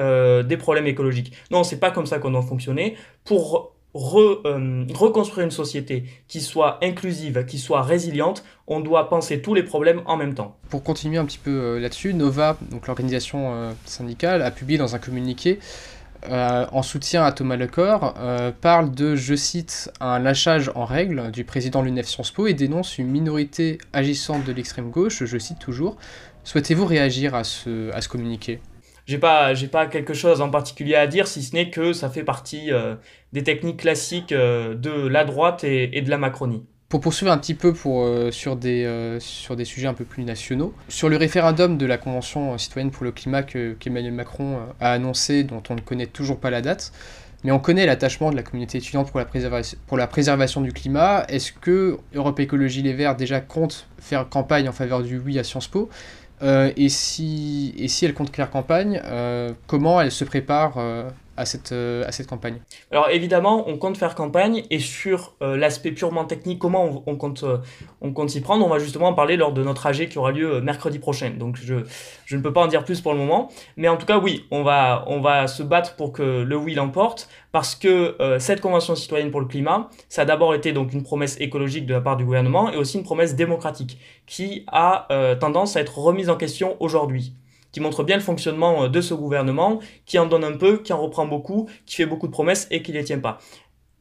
des 0.46 0.58
problèmes 0.58 0.88
écologiques. 0.88 1.34
Non, 1.50 1.64
c'est 1.64 1.80
pas 1.80 1.90
comme 1.90 2.06
ça 2.06 2.20
qu'on 2.20 2.32
doit 2.32 2.44
fonctionner. 2.44 2.98
Pour 3.24 3.74
euh, 3.96 4.86
reconstruire 4.94 5.46
une 5.46 5.52
société 5.52 6.06
qui 6.28 6.42
soit 6.42 6.80
inclusive, 6.84 7.46
qui 7.46 7.60
soit 7.60 7.84
résiliente, 7.84 8.44
on 8.66 8.80
doit 8.80 9.08
penser 9.08 9.42
tous 9.42 9.54
les 9.54 9.62
problèmes 9.62 10.02
en 10.06 10.18
même 10.18 10.34
temps. 10.34 10.58
Pour 10.70 10.84
continuer 10.84 11.18
un 11.18 11.26
petit 11.26 11.38
peu 11.38 11.52
euh, 11.52 11.80
là-dessus, 11.80 12.16
Nova, 12.16 12.58
donc 12.72 12.88
l'organisation 12.88 13.54
euh, 13.54 13.72
syndicale, 13.86 14.42
a 14.42 14.50
publié 14.50 14.80
dans 14.80 14.96
un 14.96 15.00
communiqué 15.00 15.60
en 16.26 16.84
soutien 16.84 17.26
à 17.26 17.34
Thomas 17.34 17.58
Lecor, 17.58 18.14
parle 18.62 18.92
de, 18.92 19.14
je 19.14 19.36
cite, 19.36 19.92
un 20.00 20.20
lâchage 20.20 20.72
en 20.74 20.86
règle 20.86 21.32
du 21.32 21.44
président 21.44 21.82
l'UNEF 21.82 22.08
Sciences 22.08 22.32
Po 22.32 22.48
et 22.48 22.54
dénonce 22.54 22.98
une 22.98 23.08
minorité 23.08 23.78
agissante 23.92 24.46
de 24.46 24.54
l'extrême 24.54 24.90
gauche, 24.90 25.26
je 25.26 25.38
cite 25.38 25.60
toujours. 25.60 25.98
Souhaitez-vous 26.46 26.86
réagir 26.86 27.36
à 27.36 27.44
ce, 27.44 27.92
à 27.92 28.00
ce 28.00 28.08
communiqué? 28.08 28.62
J'ai 29.06 29.18
pas 29.18 29.54
j'ai 29.54 29.68
pas 29.68 29.86
quelque 29.86 30.14
chose 30.14 30.40
en 30.40 30.50
particulier 30.50 30.96
à 30.96 31.08
dire 31.08 31.28
si 31.28 31.44
ce 31.44 31.54
n'est 31.54 31.70
que 31.70 31.92
ça 31.92 32.10
fait 32.10 32.24
partie 32.24 32.72
euh, 32.72 32.96
des 33.34 33.44
techniques 33.44 33.78
classiques 33.78 34.32
euh, 34.32 34.76
de 34.76 35.08
la 35.08 35.26
droite 35.26 35.64
et, 35.64 36.02
de 36.02 36.10
la 36.10 36.18
Macronie. 36.18 36.64
Pour 36.88 37.02
poursuivre 37.02 37.32
un 37.32 37.38
petit 37.40 37.56
peu 37.56 37.74
pour, 37.74 38.04
euh, 38.04 38.30
sur, 38.30 38.56
des, 38.56 39.18
sujets 39.64 39.88
un 39.88 39.96
peu 39.96 40.06
plus 40.06 40.24
nationaux, 40.24 40.74
sur 40.88 41.10
le 41.10 41.18
référendum 41.18 41.78
de 41.78 41.86
la 41.86 41.98
Convention 41.98 42.58
citoyenne 42.58 42.92
pour 42.92 43.04
le 43.04 43.12
climat 43.12 43.44
qu'Emmanuel 43.44 44.14
Macron 44.14 44.60
a 44.80 44.92
annoncé, 44.92 45.44
dont 45.44 45.64
on 45.70 45.76
ne 45.76 45.82
connaît 45.82 46.06
toujours 46.06 46.40
pas 46.40 46.52
la 46.52 46.62
date, 46.62 46.94
mais 47.44 47.52
on 47.52 47.60
connaît 47.60 47.86
l'attachement 47.86 48.32
de 48.32 48.36
la 48.36 48.44
communauté 48.44 48.78
étudiante 48.78 49.12
pour 49.12 49.20
la, 49.20 50.08
préservation, 50.08 50.62
du 50.62 50.72
climat. 50.72 51.26
Est-ce 51.28 51.52
que 51.52 51.98
Europe 52.14 52.40
Écologie 52.40 52.82
Les 52.82 52.94
Verts 52.94 53.16
déjà 53.16 53.42
compte 53.42 53.88
faire 54.00 54.30
campagne 54.30 54.70
en 54.70 54.72
faveur 54.72 55.04
du 55.04 55.18
oui 55.18 55.40
à 55.40 55.44
Sciences 55.44 55.68
Po? 55.68 55.90
Euh, 56.42 56.72
et, 56.76 56.90
si, 56.90 57.74
et 57.78 57.88
si 57.88 58.06
elle 58.06 58.14
compte 58.14 58.34
faire 58.36 58.50
campagne, 58.50 59.02
euh, 59.06 59.52
comment 59.68 60.02
elle 60.02 60.12
se 60.12 60.24
prépare 60.24 60.76
euh, 60.78 61.10
à 61.38 61.46
cette, 61.46 61.72
à 61.72 62.12
cette 62.12 62.28
campagne 62.28 62.60
Alors 62.92 63.10
évidemment, 63.10 63.68
on 63.68 63.78
compte 63.78 63.98
faire 63.98 64.16
campagne 64.16 64.64
et 64.70 64.80
sur 64.80 65.36
l'aspect 65.42 65.92
purement 65.92 66.26
technique, 66.26 66.60
comment 66.60 67.04
on, 67.06 67.16
compte, 67.16 67.44
on 68.02 68.14
compte 68.14 68.30
s'y 68.30 68.42
prendre, 68.42 68.66
on 68.66 68.70
va 68.70 68.80
justement 68.80 69.08
en 69.08 69.14
parler 69.14 69.38
lors 69.38 69.52
de 69.52 69.64
notre 69.64 69.86
AG 69.86 70.10
qui 70.10 70.18
aura 70.18 70.32
lieu 70.32 70.62
mercredi 70.62 71.00
prochain. 71.00 71.32
Donc 71.32 71.58
je, 71.58 71.76
je 72.26 72.38
ne 72.38 72.42
peux 72.42 72.54
pas 72.54 72.62
en 72.62 72.68
dire 72.68 72.84
plus 72.84 73.02
pour 73.02 73.14
le 73.14 73.20
moment. 73.20 73.50
Mais 73.78 73.88
en 73.88 73.98
tout 73.98 74.06
cas, 74.06 74.18
oui, 74.18 74.46
on 74.52 74.64
va, 74.64 75.04
on 75.08 75.22
va 75.22 75.48
se 75.48 75.64
battre 75.64 75.96
pour 75.96 76.14
que 76.14 76.44
le 76.44 76.56
oui 76.56 76.74
l'emporte 76.74 77.30
parce 77.52 77.76
que 77.76 78.16
euh, 78.20 78.40
cette 78.40 78.62
Convention 78.62 78.96
citoyenne 78.96 79.32
pour 79.32 79.42
le 79.42 79.48
climat, 79.48 79.90
ça 80.10 80.24
a 80.24 80.26
d'abord 80.26 80.56
été 80.56 80.74
donc 80.74 80.94
une 80.94 81.04
promesse 81.04 81.38
écologique 81.40 81.86
de 81.86 81.94
la 81.94 82.02
part 82.02 82.18
du 82.18 82.26
gouvernement 82.26 82.72
et 82.72 82.78
aussi 82.78 82.98
une 82.98 83.04
promesse 83.04 83.36
démocratique 83.36 84.00
qui 84.26 84.66
a 84.68 85.08
euh, 85.12 85.36
tendance 85.36 85.76
à 85.76 85.82
être 85.82 85.98
remise 85.98 86.30
en 86.30 86.36
question 86.36 86.78
aujourd'hui 86.80 87.34
qui 87.74 87.82
montre 87.82 88.04
bien 88.04 88.16
le 88.16 88.22
fonctionnement 88.22 88.84
euh, 88.84 88.88
de 88.88 89.02
ce 89.02 89.14
gouvernement, 89.14 89.80
qui 90.06 90.18
en 90.18 90.26
donne 90.26 90.46
un 90.46 90.56
peu, 90.56 90.78
qui 90.78 90.94
en 90.94 91.02
reprend 91.02 91.26
beaucoup, 91.26 91.68
qui 91.86 91.96
fait 91.96 92.06
beaucoup 92.06 92.28
de 92.28 92.32
promesses 92.32 92.68
et 92.72 92.82
qui 92.82 92.94
ne 92.94 93.00
les 93.00 93.04
tient 93.04 93.20
pas. 93.20 93.40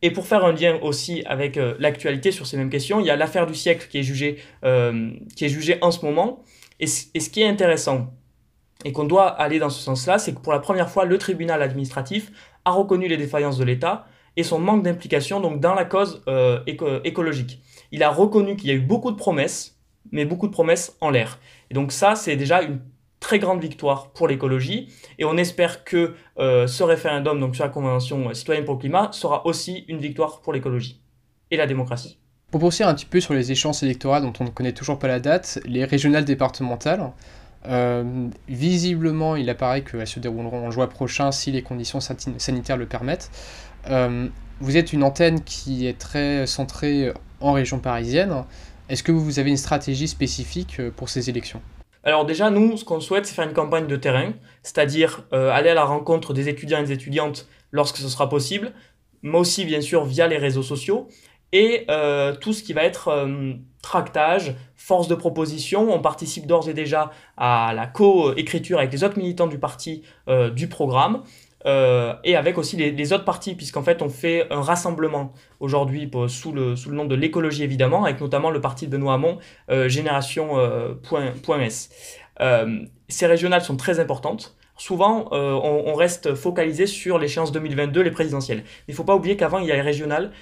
Et 0.03 0.13
pour 0.13 0.27
faire 0.27 0.45
un 0.45 0.53
lien 0.53 0.79
aussi 0.83 1.25
avec 1.27 1.57
l'actualité 1.79 2.33
sur 2.33 2.45
ces 2.45 2.57
mêmes 2.57 2.71
questions, 2.71 2.99
il 2.99 3.07
y 3.07 3.11
a 3.11 3.15
l'affaire 3.15 3.47
du 3.47 3.55
siècle 3.55 3.87
qui 3.89 3.99
est 3.99 4.03
jugée, 4.03 4.39
qui 5.37 5.45
est 5.45 5.49
jugée 5.49 5.79
en 5.81 5.93
ce 5.93 6.05
moment. 6.05 6.43
Et, 6.81 6.89
ce 6.89 7.31
qui 7.31 7.41
est 7.41 7.47
intéressant, 7.47 8.13
et 8.85 8.91
qu'on 8.91 9.05
doit 9.05 9.29
aller 9.29 9.61
dans 9.61 9.71
ce 9.71 9.81
sens-là, 9.81 10.19
c'est 10.19 10.35
que 10.35 10.41
pour 10.41 10.53
la 10.53 10.59
première 10.59 10.91
fois, 10.91 11.05
le 11.05 11.19
tribunal 11.19 11.63
administratif 11.63 12.33
a 12.65 12.73
reconnu 12.73 13.07
les 13.07 13.17
défaillances 13.17 13.59
de 13.59 13.65
l'État 13.65 14.07
et 14.37 14.43
son 14.43 14.59
manque 14.59 14.83
d'implication 14.83 15.41
donc 15.41 15.61
dans 15.61 15.75
la 15.75 15.85
cause 15.85 16.23
euh, 16.27 16.61
écologique. 17.05 17.61
Il 17.91 18.03
a 18.03 18.11
reconnu 18.11 18.57
qu'il 18.57 18.69
y 18.69 18.73
a 18.73 18.75
eu 18.75 18.81
beaucoup 18.81 19.11
de 19.11 19.17
promesses, 19.17 19.79
mais 20.11 20.25
beaucoup 20.25 20.47
de 20.47 20.53
promesses 20.53 20.97
en 21.01 21.11
l'air. 21.11 21.39
Et 21.71 21.75
donc 21.75 21.93
ça, 21.93 22.17
c'est 22.17 22.37
déjà 22.37 22.63
une 22.63 22.81
très 23.23 23.39
grande 23.39 23.63
victoire 23.63 24.11
pour 24.11 24.29
l'écologie 24.29 24.89
et 25.19 25.25
on 25.25 25.37
espère 25.37 25.85
que 25.85 26.15
euh, 26.39 26.67
ce 26.67 26.83
référendum 26.83 27.41
donc 27.41 27.55
sur 27.55 27.65
la 27.65 27.71
convention 27.71 28.35
citoyenne 28.35 28.65
pour 28.65 28.75
le 28.75 28.81
climat 28.81 29.11
sera 29.13 29.47
aussi 29.47 29.85
une 29.89 29.99
victoire 29.99 30.41
pour 30.43 30.53
l'écologie 30.53 31.01
et 31.51 31.57
la 31.57 31.67
démocratie. 31.67 32.19
Pour 32.51 32.61
poursuivre 32.61 32.91
un 32.91 32.95
petit 32.95 33.07
peu 33.07 33.21
sur 33.21 33.33
les 33.33 33.51
échéances 33.53 33.83
électorales 33.83 34.23
dont 34.23 34.33
on 34.41 34.45
ne 34.45 34.51
connaît 34.51 34.73
toujours 34.73 34.99
pas 34.99 35.07
la 35.07 35.21
date, 35.21 35.61
les 35.65 35.85
régionales 35.85 36.25
départementales, 36.25 37.13
euh, 37.67 38.29
visiblement, 38.49 39.37
il 39.37 39.49
apparaît 39.49 39.83
qu'elles 39.83 40.07
se 40.07 40.19
dérouleront 40.19 40.67
en 40.67 40.71
juin 40.73 40.89
prochain 40.89 41.31
si 41.31 41.53
les 41.53 41.63
conditions 41.63 42.01
sanitaires 42.01 42.77
le 42.77 42.87
permettent. 42.87 43.31
Euh, 43.89 44.29
vous 44.61 44.77
êtes 44.77 44.93
une 44.93 45.05
antenne 45.05 45.43
qui 45.43 45.87
est 45.87 45.99
très 45.99 46.47
centrée 46.47 47.13
en 47.41 47.53
région 47.53 47.79
parisienne. 47.79 48.45
Est-ce 48.89 49.05
que 49.05 49.13
vous 49.13 49.39
avez 49.39 49.51
une 49.51 49.57
stratégie 49.57 50.09
spécifique 50.09 50.83
pour 50.97 51.09
ces 51.09 51.31
élections? 51.31 51.63
Alors 52.05 52.25
déjà, 52.25 52.51
nous, 52.51 52.77
ce 52.77 52.85
qu'on 52.85 53.01
souhaite, 53.01 53.27
c'est 53.27 53.35
faire 53.35 53.47
une 53.47 53.55
campagne 53.55 53.87
de 53.87 53.97
terrain, 53.97 54.33
c'est-à-dire 54.63 55.25
aller 55.31 55.71
à 55.71 55.75
la 55.75 55.85
rencontre 55.85 56.35
des 56.35 56.49
étudiants 56.49 56.81
et 56.81 56.85
des 56.85 56.93
étudiantes 56.93 57.47
lorsque 57.71 57.99
ce 57.99 58.09
sera 58.09 58.29
possible, 58.29 58.73
mais 59.23 59.39
aussi 59.39 59.65
bien 59.65 59.81
sûr 59.81 60.05
via 60.05 60.27
les 60.27 60.37
réseaux 60.37 60.63
sociaux, 60.63 61.09
et 61.53 61.85
euh, 61.91 62.35
tout 62.35 62.53
ce 62.53 62.63
qui 62.63 62.73
va 62.73 62.83
être 62.83 63.09
euh, 63.09 63.53
tractage, 63.83 64.55
force 64.75 65.07
de 65.07 65.15
proposition. 65.15 65.93
On 65.93 66.01
participe 66.01 66.47
d'ores 66.47 66.69
et 66.69 66.75
déjà 66.75 67.11
à 67.37 67.73
la 67.75 67.87
co-écriture 67.87 68.79
avec 68.79 68.93
les 68.93 69.05
autres 69.05 69.19
militants 69.19 69.47
du 69.47 69.59
parti 69.59 70.03
euh, 70.29 70.51
du 70.51 70.69
programme. 70.69 71.23
Et 71.65 72.37
avec 72.37 72.59
aussi 72.59 72.77
les, 72.77 73.13
autres 73.13 73.25
partis, 73.25 73.55
puisqu'en 73.55 73.83
fait 73.83 74.03
on 74.03 74.09
fait 74.09 74.47
un 74.51 74.63
rassemblement 74.63 75.33
aujourd'hui 75.61 76.11
sous 76.29 76.53
le, 76.53 76.77
sous 76.77 76.91
le 76.91 76.97
nom 76.97 77.05
de 77.05 77.15
l'écologie 77.15 77.63
évidemment, 77.63 78.05
avec 78.05 78.21
notamment 78.21 78.51
le 78.51 78.61
parti 78.61 78.87
de 78.87 78.91
Benoît 78.91 79.15
Hamon, 79.15 79.39
Génération.s. 79.69 81.91
ces 83.09 83.27
régionales 83.27 83.63
sont 83.63 83.77
très 83.77 84.01
importantes 84.01 84.57
souvent, 84.77 85.29
on, 85.31 85.85
on, 85.87 85.95
reste 85.95 86.35
focalisé 86.35 86.87
sur 86.87 87.19
l'échéance 87.19 87.53
2022, 87.53 88.01
les 88.01 88.11
présidentielles. 88.11 88.65
Il 88.89 88.93
ne 88.93 88.97
faut 88.97 89.05
pas 89.05 89.15
oublier 89.15 89.37
qu'avant, 89.37 89.59
il 89.59 89.67
y 89.67 89.71
a 89.71 89.77
les 89.77 89.81
régionales 89.81 90.33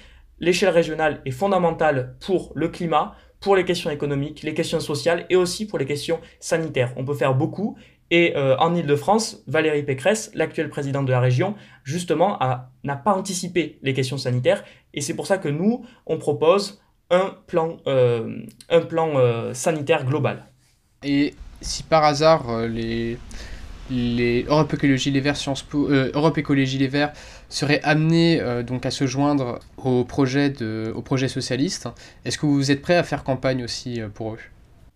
l'échelle 0.41 0.73
régionale 0.73 1.21
est 1.25 1.31
fondamentale 1.31 2.15
pour 2.19 2.51
le 2.55 2.67
climat, 2.67 3.15
pour 3.39 3.55
les 3.55 3.63
questions 3.63 3.89
économiques, 3.89 4.43
les 4.43 4.53
questions 4.53 4.81
sociales 4.81 5.25
et 5.29 5.37
aussi 5.37 5.65
pour 5.65 5.79
les 5.79 5.85
questions 5.85 6.19
sanitaires. 6.39 6.91
On 6.97 7.05
peut 7.05 7.13
faire 7.13 7.33
beaucoup. 7.33 7.77
Et 8.11 8.35
euh, 8.35 8.57
en 8.57 8.75
Ile-de-France, 8.75 9.41
Valérie 9.47 9.83
Pécresse, 9.83 10.31
l'actuelle 10.35 10.69
présidente 10.69 11.05
de 11.05 11.11
la 11.11 11.21
région, 11.21 11.55
justement, 11.85 12.37
n'a 12.83 12.95
pas 12.97 13.13
anticipé 13.13 13.79
les 13.81 13.93
questions 13.93 14.17
sanitaires. 14.17 14.65
Et 14.93 14.99
c'est 14.99 15.15
pour 15.15 15.25
ça 15.25 15.37
que 15.37 15.47
nous, 15.47 15.85
on 16.05 16.17
propose 16.17 16.81
un 17.09 17.33
plan, 17.47 17.77
euh, 17.87 18.43
un 18.69 18.81
plan 18.81 19.13
euh, 19.15 19.53
sanitaire 19.53 20.05
global. 20.05 20.45
Et 21.03 21.33
si 21.61 21.83
par 21.83 22.03
hasard 22.03 22.67
les, 22.67 23.17
les 23.89 24.43
Europe 24.43 24.73
Écologie 24.73 25.11
Les 25.11 25.21
Verts, 25.21 25.37
Sciences 25.37 25.63
Po, 25.63 25.89
Europe 25.89 26.37
Écologie 26.37 26.77
Les 26.77 26.89
Verts 26.89 27.13
seraient 27.47 27.81
amenés 27.83 28.41
donc 28.63 28.85
à 28.85 28.91
se 28.91 29.07
joindre 29.07 29.59
au 29.77 30.03
projet, 30.03 30.49
de, 30.49 30.91
au 30.93 31.01
projet 31.01 31.27
socialiste. 31.27 31.87
Est-ce 32.25 32.37
que 32.37 32.45
vous 32.45 32.71
êtes 32.71 32.81
prêt 32.81 32.97
à 32.97 33.03
faire 33.03 33.23
campagne 33.23 33.63
aussi 33.63 34.01
pour 34.13 34.33
eux? 34.33 34.39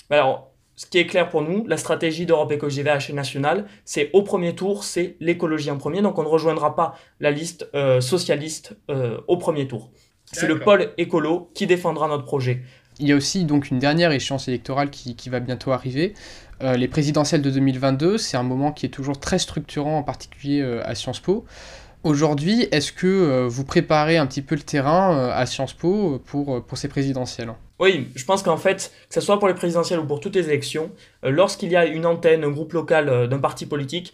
Alors, 0.10 0.52
ce 0.76 0.86
qui 0.86 0.98
est 0.98 1.06
clair 1.06 1.30
pour 1.30 1.42
nous, 1.42 1.66
la 1.68 1.78
stratégie 1.78 2.26
d'Europe 2.26 2.52
Écologie 2.52 2.84
VH 2.84 3.14
nationale, 3.14 3.66
c'est 3.86 4.10
au 4.14 4.24
premier 4.24 4.56
tour, 4.56 4.84
c'est 4.84 5.16
l'écologie 5.22 5.72
en 5.72 5.78
premier. 5.78 6.02
Donc 6.02 6.18
on 6.20 6.24
ne 6.24 6.28
rejoindra 6.28 6.76
pas 6.76 6.96
la 7.20 7.32
liste 7.32 7.70
euh, 7.76 8.02
socialiste 8.02 8.76
euh, 8.90 9.18
au 9.28 9.38
premier 9.38 9.68
tour. 9.68 9.92
C'est 10.32 10.48
le 10.48 10.60
pôle 10.60 10.92
écolo 10.98 11.52
qui 11.54 11.66
défendra 11.68 12.08
notre 12.08 12.26
projet. 12.26 12.64
Il 13.00 13.08
y 13.08 13.14
a 13.14 13.16
aussi 13.16 13.46
donc 13.46 13.70
une 13.70 13.80
dernière 13.80 14.12
échéance 14.12 14.48
électorale 14.48 14.90
qui, 14.90 15.16
qui 15.16 15.30
va 15.30 15.40
bientôt 15.40 15.72
arriver. 15.72 16.14
Euh, 16.62 16.76
les 16.76 16.88
présidentielles 16.88 17.42
de 17.42 17.52
2022, 17.52 18.18
c'est 18.18 18.36
un 18.36 18.44
moment 18.44 18.72
qui 18.72 18.86
est 18.86 18.90
toujours 18.90 19.20
très 19.20 19.40
structurant, 19.40 20.00
en 20.00 20.04
particulier 20.04 20.62
à 20.84 20.94
Sciences 20.96 21.20
Po. 21.20 21.46
Aujourd'hui, 22.06 22.68
est-ce 22.72 22.94
que 22.94 23.48
vous 23.48 23.66
préparez 23.66 24.18
un 24.18 24.26
petit 24.26 24.42
peu 24.42 24.56
le 24.56 24.62
terrain 24.62 25.30
à 25.30 25.46
Sciences 25.46 25.74
Po 25.74 26.22
pour, 26.26 26.64
pour 26.64 26.78
ces 26.78 26.88
présidentielles? 26.88 27.54
Oui, 27.80 28.08
je 28.16 28.24
pense 28.24 28.42
qu'en 28.42 28.58
fait, 28.58 28.92
que 29.10 29.14
ce 29.14 29.20
soit 29.20 29.38
pour 29.38 29.50
les 29.50 29.54
présidentielles 29.54 30.00
ou 30.00 30.06
pour 30.06 30.22
toutes 30.22 30.36
les 30.36 30.48
élections, 30.48 30.92
euh, 31.26 31.30
lorsqu'il 31.30 31.70
y 31.70 31.76
a 31.76 31.86
une 31.86 32.06
antenne, 32.06 32.46
un 32.46 32.50
groupe 32.50 32.72
local 32.72 33.10
euh, 33.10 33.28
d'un 33.28 33.40
parti 33.40 33.66
politique, 33.66 34.14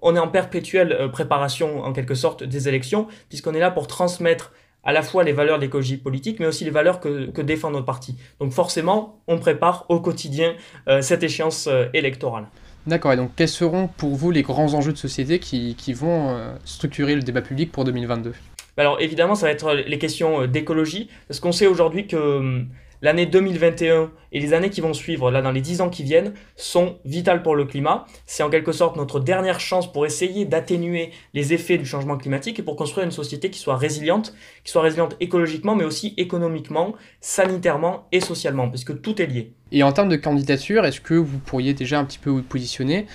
on 0.00 0.16
est 0.16 0.18
en 0.18 0.28
perpétuelle 0.28 0.92
euh, 0.92 1.08
préparation, 1.08 1.84
en 1.84 1.92
quelque 1.92 2.14
sorte, 2.14 2.42
des 2.42 2.68
élections, 2.68 3.06
puisqu'on 3.28 3.52
est 3.52 3.60
là 3.60 3.70
pour 3.70 3.86
transmettre 3.86 4.52
à 4.82 4.92
la 4.92 5.02
fois 5.02 5.24
les 5.24 5.32
valeurs 5.32 5.58
de 5.58 5.64
l'écologie 5.64 5.98
politique, 5.98 6.40
mais 6.40 6.46
aussi 6.46 6.64
les 6.64 6.70
valeurs 6.70 7.00
que, 7.00 7.40
défend 7.42 7.70
notre 7.70 7.84
parti. 7.84 8.16
Donc 8.40 8.52
forcément, 8.52 9.20
on 9.28 9.38
prépare 9.38 9.84
au 9.90 10.00
quotidien 10.00 10.56
cette 11.02 11.22
échéance 11.22 11.68
électorale. 11.94 12.48
D'accord, 12.86 13.12
et 13.12 13.16
donc 13.16 13.30
quels 13.36 13.48
seront 13.48 13.88
pour 13.88 14.16
vous 14.16 14.30
les 14.30 14.42
grands 14.42 14.74
enjeux 14.74 14.92
de 14.92 14.98
société 14.98 15.38
qui, 15.38 15.92
vont 15.92 16.36
structurer 16.64 17.14
le 17.14 17.22
débat 17.22 17.42
public 17.42 17.70
pour 17.70 17.84
2022 17.84 18.32
alors 18.78 19.02
évidemment, 19.02 19.34
ça 19.34 19.46
va 19.46 19.52
être 19.52 19.74
les 19.74 19.98
questions 19.98 20.46
d'écologie, 20.46 21.10
parce 21.28 21.40
qu'on 21.40 21.52
sait 21.52 21.66
aujourd'hui 21.66 22.06
que 22.06 22.16
hum, 22.16 22.68
l'année 23.02 23.26
2021 23.26 24.10
et 24.30 24.40
les 24.40 24.54
années 24.54 24.70
qui 24.70 24.80
vont 24.80 24.94
suivre, 24.94 25.30
là 25.30 25.42
dans 25.42 25.50
les 25.50 25.60
10 25.60 25.82
ans 25.82 25.90
qui 25.90 26.02
viennent, 26.02 26.32
sont 26.56 26.98
vitales 27.04 27.42
pour 27.42 27.54
le 27.54 27.66
climat. 27.66 28.06
C'est 28.24 28.42
en 28.42 28.48
quelque 28.48 28.72
sorte 28.72 28.96
notre 28.96 29.20
dernière 29.20 29.60
chance 29.60 29.92
pour 29.92 30.06
essayer 30.06 30.44
d'atténuer 30.46 31.10
les 31.34 31.52
effets 31.52 31.76
du 31.76 31.84
changement 31.84 32.16
climatique 32.16 32.58
et 32.58 32.62
pour 32.62 32.76
construire 32.76 33.04
une 33.04 33.12
société 33.12 33.50
qui 33.50 33.58
soit 33.58 33.76
résiliente, 33.76 34.32
qui 34.64 34.72
soit 34.72 34.82
résiliente 34.82 35.16
écologiquement, 35.20 35.74
mais 35.74 35.84
aussi 35.84 36.14
économiquement, 36.16 36.94
sanitairement 37.20 38.06
et 38.12 38.20
socialement, 38.20 38.70
puisque 38.70 39.02
tout 39.02 39.20
est 39.20 39.26
lié. 39.26 39.52
Et 39.72 39.82
en 39.82 39.92
termes 39.92 40.08
de 40.08 40.16
candidature, 40.16 40.84
est-ce 40.84 41.00
que 41.00 41.14
vous 41.14 41.38
pourriez 41.38 41.74
déjà 41.74 41.98
un 41.98 42.04
petit 42.04 42.18
peu 42.18 42.30
vous 42.30 42.42
positionner? 42.42 43.06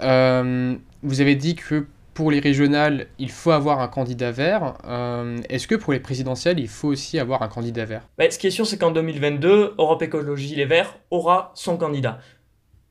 Euh, 0.00 0.74
Vous 1.02 1.20
avez 1.20 1.36
dit 1.36 1.54
que 1.54 1.86
pour 2.16 2.30
les 2.30 2.40
régionales, 2.40 3.08
il 3.18 3.30
faut 3.30 3.50
avoir 3.50 3.80
un 3.80 3.88
candidat 3.88 4.30
vert. 4.30 4.78
Euh, 4.86 5.36
est-ce 5.50 5.68
que 5.68 5.74
pour 5.74 5.92
les 5.92 6.00
présidentielles, 6.00 6.58
il 6.58 6.66
faut 6.66 6.88
aussi 6.88 7.18
avoir 7.18 7.42
un 7.42 7.48
candidat 7.48 7.84
vert? 7.84 8.08
Bah, 8.16 8.30
Ce 8.30 8.38
qui 8.38 8.46
est 8.46 8.50
sûr, 8.50 8.66
c'est 8.66 8.78
qu'en 8.78 8.90
2022, 8.90 9.74
Europe 9.76 10.00
Écologie 10.00 10.54
Les 10.54 10.64
Verts 10.64 10.98
aura 11.10 11.52
son 11.54 11.76
candidat 11.76 12.18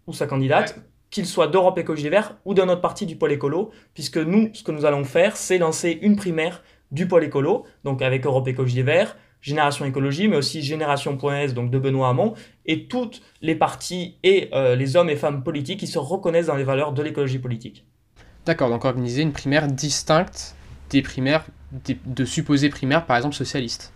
ou 0.05 0.13
sa 0.13 0.27
candidate, 0.27 0.79
qu'il 1.09 1.25
soit 1.25 1.47
d'Europe 1.47 1.79
Écologie 1.79 2.03
Les 2.03 2.11
Verts 2.11 2.37
ou 2.45 2.53
d'un 2.53 2.69
autre 2.69 2.81
parti 2.81 3.07
du 3.07 3.15
pôle 3.15 3.31
écolo, 3.31 3.71
puisque 3.95 4.17
nous, 4.17 4.51
ce 4.53 4.61
que 4.61 4.71
nous 4.71 4.85
allons 4.85 5.03
faire, 5.03 5.37
c'est 5.37 5.57
lancer 5.57 5.97
une 6.03 6.15
primaire 6.17 6.61
du 6.91 7.07
pôle 7.07 7.23
écolo, 7.23 7.65
donc 7.83 8.03
avec 8.03 8.27
Europe 8.27 8.47
Écologie 8.47 8.75
Les 8.75 8.83
Verts, 8.83 9.17
Génération 9.41 9.85
Écologie, 9.85 10.27
mais 10.27 10.37
aussi 10.37 10.61
Génération.s, 10.61 11.55
donc 11.55 11.71
de 11.71 11.79
Benoît 11.79 12.09
Hamon, 12.09 12.35
et 12.67 12.87
toutes 12.87 13.23
les 13.41 13.55
partis 13.55 14.19
et 14.21 14.49
euh, 14.53 14.75
les 14.75 14.95
hommes 14.95 15.09
et 15.09 15.15
femmes 15.15 15.43
politiques 15.43 15.79
qui 15.79 15.87
se 15.87 15.97
reconnaissent 15.97 16.47
dans 16.47 16.55
les 16.55 16.63
valeurs 16.63 16.93
de 16.93 17.01
l'écologie 17.01 17.39
politique. 17.39 17.87
D'accord, 18.45 18.69
donc 18.69 18.85
organiser 18.85 19.21
une 19.21 19.31
primaire 19.31 19.67
distincte 19.67 20.55
des 20.91 21.01
primaires, 21.01 21.45
de 22.05 22.25
supposées 22.25 22.69
primaires, 22.69 23.05
par 23.05 23.17
exemple 23.17 23.35
socialistes. 23.35 23.91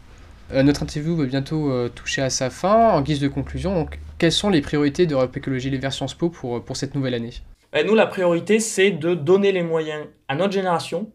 Euh, 0.51 0.63
notre 0.63 0.81
interview 0.83 1.15
va 1.15 1.25
bientôt 1.25 1.71
euh, 1.71 1.89
toucher 1.89 2.23
à 2.23 2.29
sa 2.29 2.49
fin. 2.49 2.89
En 2.89 3.01
guise 3.01 3.19
de 3.19 3.27
conclusion, 3.27 3.87
quelles 4.17 4.31
sont 4.31 4.49
les 4.49 4.61
priorités 4.61 5.05
d'Europe 5.05 5.35
Écologie 5.37 5.69
Les 5.69 5.77
Versions 5.77 6.07
Spo 6.07 6.29
pour, 6.29 6.63
pour 6.63 6.77
cette 6.77 6.95
nouvelle 6.95 7.13
année? 7.13 7.33
Nous, 7.85 7.93
la 7.93 8.07
priorité, 8.07 8.59
c'est 8.59 8.89
de 8.89 9.13
donner 9.13 9.51
les 9.51 9.61
moyens 9.61 10.07
à 10.27 10.35
notre 10.35 10.53
génération, 10.53 11.11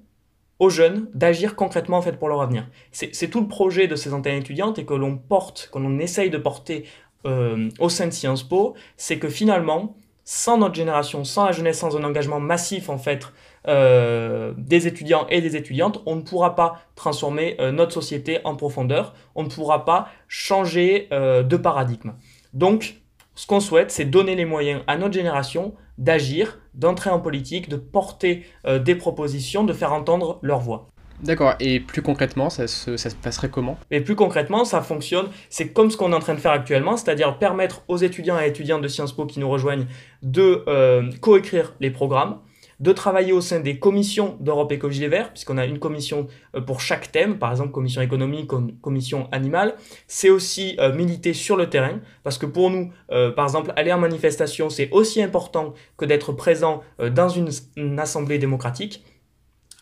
aux 0.61 0.70
jeunes, 0.70 1.09
d'agir 1.12 1.57
concrètement 1.57 1.99
en 1.99 2.03
fait, 2.03 2.12
pour 2.12 2.29
leur 2.29 2.40
avenir. 2.40 2.68
C'est 2.92 3.29
tout 3.29 3.40
le 3.40 3.49
projet 3.49 3.88
de 3.88 3.97
ces 3.97 4.14
antennes 4.14 4.38
étudiantes 4.38 4.79
et 4.79 4.85
que 4.85 4.94
l'on 4.94 5.16
porte, 5.16 5.68
que 5.73 5.79
l'on 5.79 5.99
essaye 5.99 6.31
de 6.31 6.38
porter 6.38 6.85
euh, 7.27 7.68
au 7.81 7.88
sein 7.88 8.07
de 8.07 8.12
Sciences 8.12 8.44
Po, 8.44 8.75
c'est 8.97 9.18
que 9.18 9.29
finalement, 9.29 9.97
sans 10.25 10.59
notre 10.59 10.75
génération, 10.75 11.25
sans 11.25 11.45
la 11.47 11.53
jeunesse, 11.53 11.79
sans 11.79 11.97
un 11.97 12.05
engagement 12.05 12.41
massif 12.41 12.89
en 12.89 12.99
fait 12.99 13.27
euh, 13.69 14.53
des 14.57 14.87
étudiants 14.87 15.27
et 15.29 15.41
des 15.41 15.57
étudiantes, 15.57 16.03
on 16.07 16.17
ne 16.17 16.23
pourra 16.23 16.55
pas 16.55 16.81
transformer 16.97 17.57
euh, 17.61 17.73
notre 17.73 17.93
société 17.93 18.41
en 18.45 18.57
profondeur, 18.57 19.15
on 19.35 19.43
ne 19.43 19.49
pourra 19.49 19.85
pas 19.85 20.09
changer 20.29 21.09
euh, 21.13 21.43
de 21.43 21.57
paradigme. 21.57 22.13
Donc, 22.53 22.97
ce 23.35 23.47
qu'on 23.47 23.61
souhaite, 23.61 23.91
c'est 23.91 24.05
donner 24.05 24.35
les 24.35 24.45
moyens 24.45 24.83
à 24.87 24.97
notre 24.97 25.15
génération 25.15 25.75
d'agir, 25.99 26.61
d'entrer 26.75 27.11
en 27.11 27.21
politique, 27.21 27.69
de 27.69 27.77
porter 27.77 28.45
des 28.65 28.95
propositions, 28.95 29.65
de 29.65 29.73
faire 29.73 29.93
entendre 29.93 30.39
leur 30.43 30.59
voix. 30.61 30.89
D'accord, 31.22 31.55
et 31.61 31.81
plus 31.81 32.03
concrètement, 32.03 32.50
ça 32.50 32.66
se, 32.66 32.90
passerait 33.22 33.48
comment? 33.48 33.79
Et 33.90 34.00
plus 34.00 34.16
concrètement, 34.16 34.64
ça 34.64 34.83
fonctionne, 34.83 35.29
c'est 35.48 35.68
comme 35.68 35.90
ce 35.90 35.96
qu'on 35.96 36.12
est 36.12 36.16
en 36.16 36.20
train 36.20 36.35
de 36.35 36.40
faire 36.40 36.53
actuellement, 36.53 36.96
c'est-à-dire 36.96 37.38
permettre 37.38 37.83
aux 37.88 37.96
étudiants 37.96 38.38
et 38.40 38.46
étudiantes 38.46 38.83
de 38.83 38.88
Sciences 38.88 39.14
Po 39.14 39.27
qui 39.27 39.40
nous 39.40 39.48
rejoignent 39.48 39.87
de 40.22 40.64
euh, 40.68 41.11
coécrire 41.20 41.74
les 41.81 41.90
programmes, 41.90 42.40
de 42.81 42.92
travailler 42.92 43.33
au 43.33 43.40
sein 43.40 43.61
des 43.61 43.79
commissions 43.79 44.37
d'Europe 44.40 44.72
Écologie 44.72 45.00
Les 45.00 45.09
Verts, 45.09 45.31
puisqu'on 45.31 45.57
a 45.57 45.64
une 45.64 45.79
commission 45.79 46.27
euh, 46.57 46.61
pour 46.61 46.81
chaque 46.81 47.12
thème, 47.12 47.38
par 47.38 47.53
exemple 47.53 47.70
commission 47.70 48.03
économique, 48.03 48.50
commission 48.83 49.29
animale. 49.31 49.77
C'est 50.09 50.31
aussi 50.31 50.77
euh, 50.81 50.92
militer 50.92 51.33
sur 51.33 51.57
le 51.57 51.70
terrain, 51.70 52.00
parce 52.24 52.37
que 52.37 52.46
pour 52.46 52.70
nous, 52.70 52.90
par 53.09 53.44
exemple, 53.44 53.72
aller 53.77 53.92
en 53.92 53.98
manifestation, 53.98 54.68
c'est 54.68 54.90
aussi 54.90 55.22
important 55.22 55.72
que 55.96 56.05
d'être 56.05 56.33
présent 56.33 56.83
dans 56.98 57.29
une 57.29 57.98
assemblée 57.98 58.38
démocratique 58.38 59.05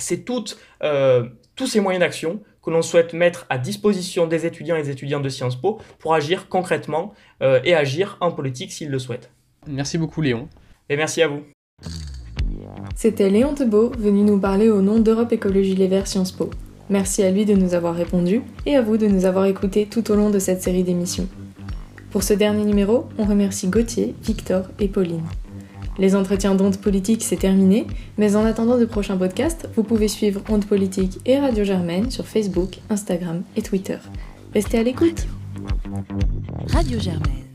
c'est 0.02 0.24
euh, 0.82 1.24
tous 1.56 1.66
ces 1.66 1.80
moyens 1.80 2.00
d'action 2.00 2.40
que 2.62 2.70
l'on 2.70 2.82
souhaite 2.82 3.12
mettre 3.12 3.46
à 3.48 3.58
disposition 3.58 4.26
des 4.26 4.46
étudiants 4.46 4.76
et 4.76 4.82
des 4.82 4.90
étudiantes 4.90 5.22
de 5.22 5.28
Sciences 5.28 5.60
Po 5.60 5.80
pour 5.98 6.14
agir 6.14 6.48
concrètement 6.48 7.12
euh, 7.42 7.60
et 7.64 7.74
agir 7.74 8.16
en 8.20 8.30
politique 8.30 8.72
s'ils 8.72 8.90
le 8.90 8.98
souhaitent. 8.98 9.30
Merci 9.66 9.98
beaucoup 9.98 10.22
Léon. 10.22 10.48
Et 10.88 10.96
merci 10.96 11.22
à 11.22 11.28
vous. 11.28 11.42
C'était 12.94 13.30
Léon 13.30 13.54
Tebeau 13.54 13.90
venu 13.98 14.22
nous 14.22 14.38
parler 14.38 14.68
au 14.68 14.82
nom 14.82 14.98
d'Europe 14.98 15.32
Écologie 15.32 15.74
Les 15.74 15.88
Verts 15.88 16.06
Sciences 16.06 16.32
Po. 16.32 16.50
Merci 16.90 17.22
à 17.22 17.30
lui 17.30 17.44
de 17.44 17.54
nous 17.54 17.74
avoir 17.74 17.94
répondu 17.94 18.42
et 18.66 18.76
à 18.76 18.82
vous 18.82 18.96
de 18.96 19.06
nous 19.06 19.24
avoir 19.24 19.46
écoutés 19.46 19.86
tout 19.86 20.10
au 20.10 20.14
long 20.14 20.30
de 20.30 20.38
cette 20.38 20.62
série 20.62 20.82
d'émissions. 20.82 21.28
Pour 22.10 22.22
ce 22.22 22.34
dernier 22.34 22.64
numéro, 22.64 23.08
on 23.18 23.24
remercie 23.24 23.68
Gauthier, 23.68 24.14
Victor 24.22 24.64
et 24.78 24.88
Pauline. 24.88 25.22
Les 25.98 26.16
entretiens 26.16 26.54
d'Onde 26.54 26.78
Politique, 26.78 27.22
c'est 27.22 27.36
terminé, 27.36 27.86
mais 28.16 28.34
en 28.34 28.44
attendant 28.44 28.78
de 28.78 28.84
prochains 28.84 29.16
podcasts, 29.16 29.68
vous 29.76 29.82
pouvez 29.82 30.08
suivre 30.08 30.40
Onde 30.48 30.64
Politique 30.64 31.18
et 31.26 31.38
Radio 31.38 31.64
Germaine 31.64 32.10
sur 32.10 32.26
Facebook, 32.26 32.78
Instagram 32.88 33.42
et 33.56 33.62
Twitter. 33.62 33.98
Restez 34.54 34.78
à 34.78 34.82
l'écoute. 34.82 35.26
Radio 36.68 36.98
Germaine. 36.98 37.51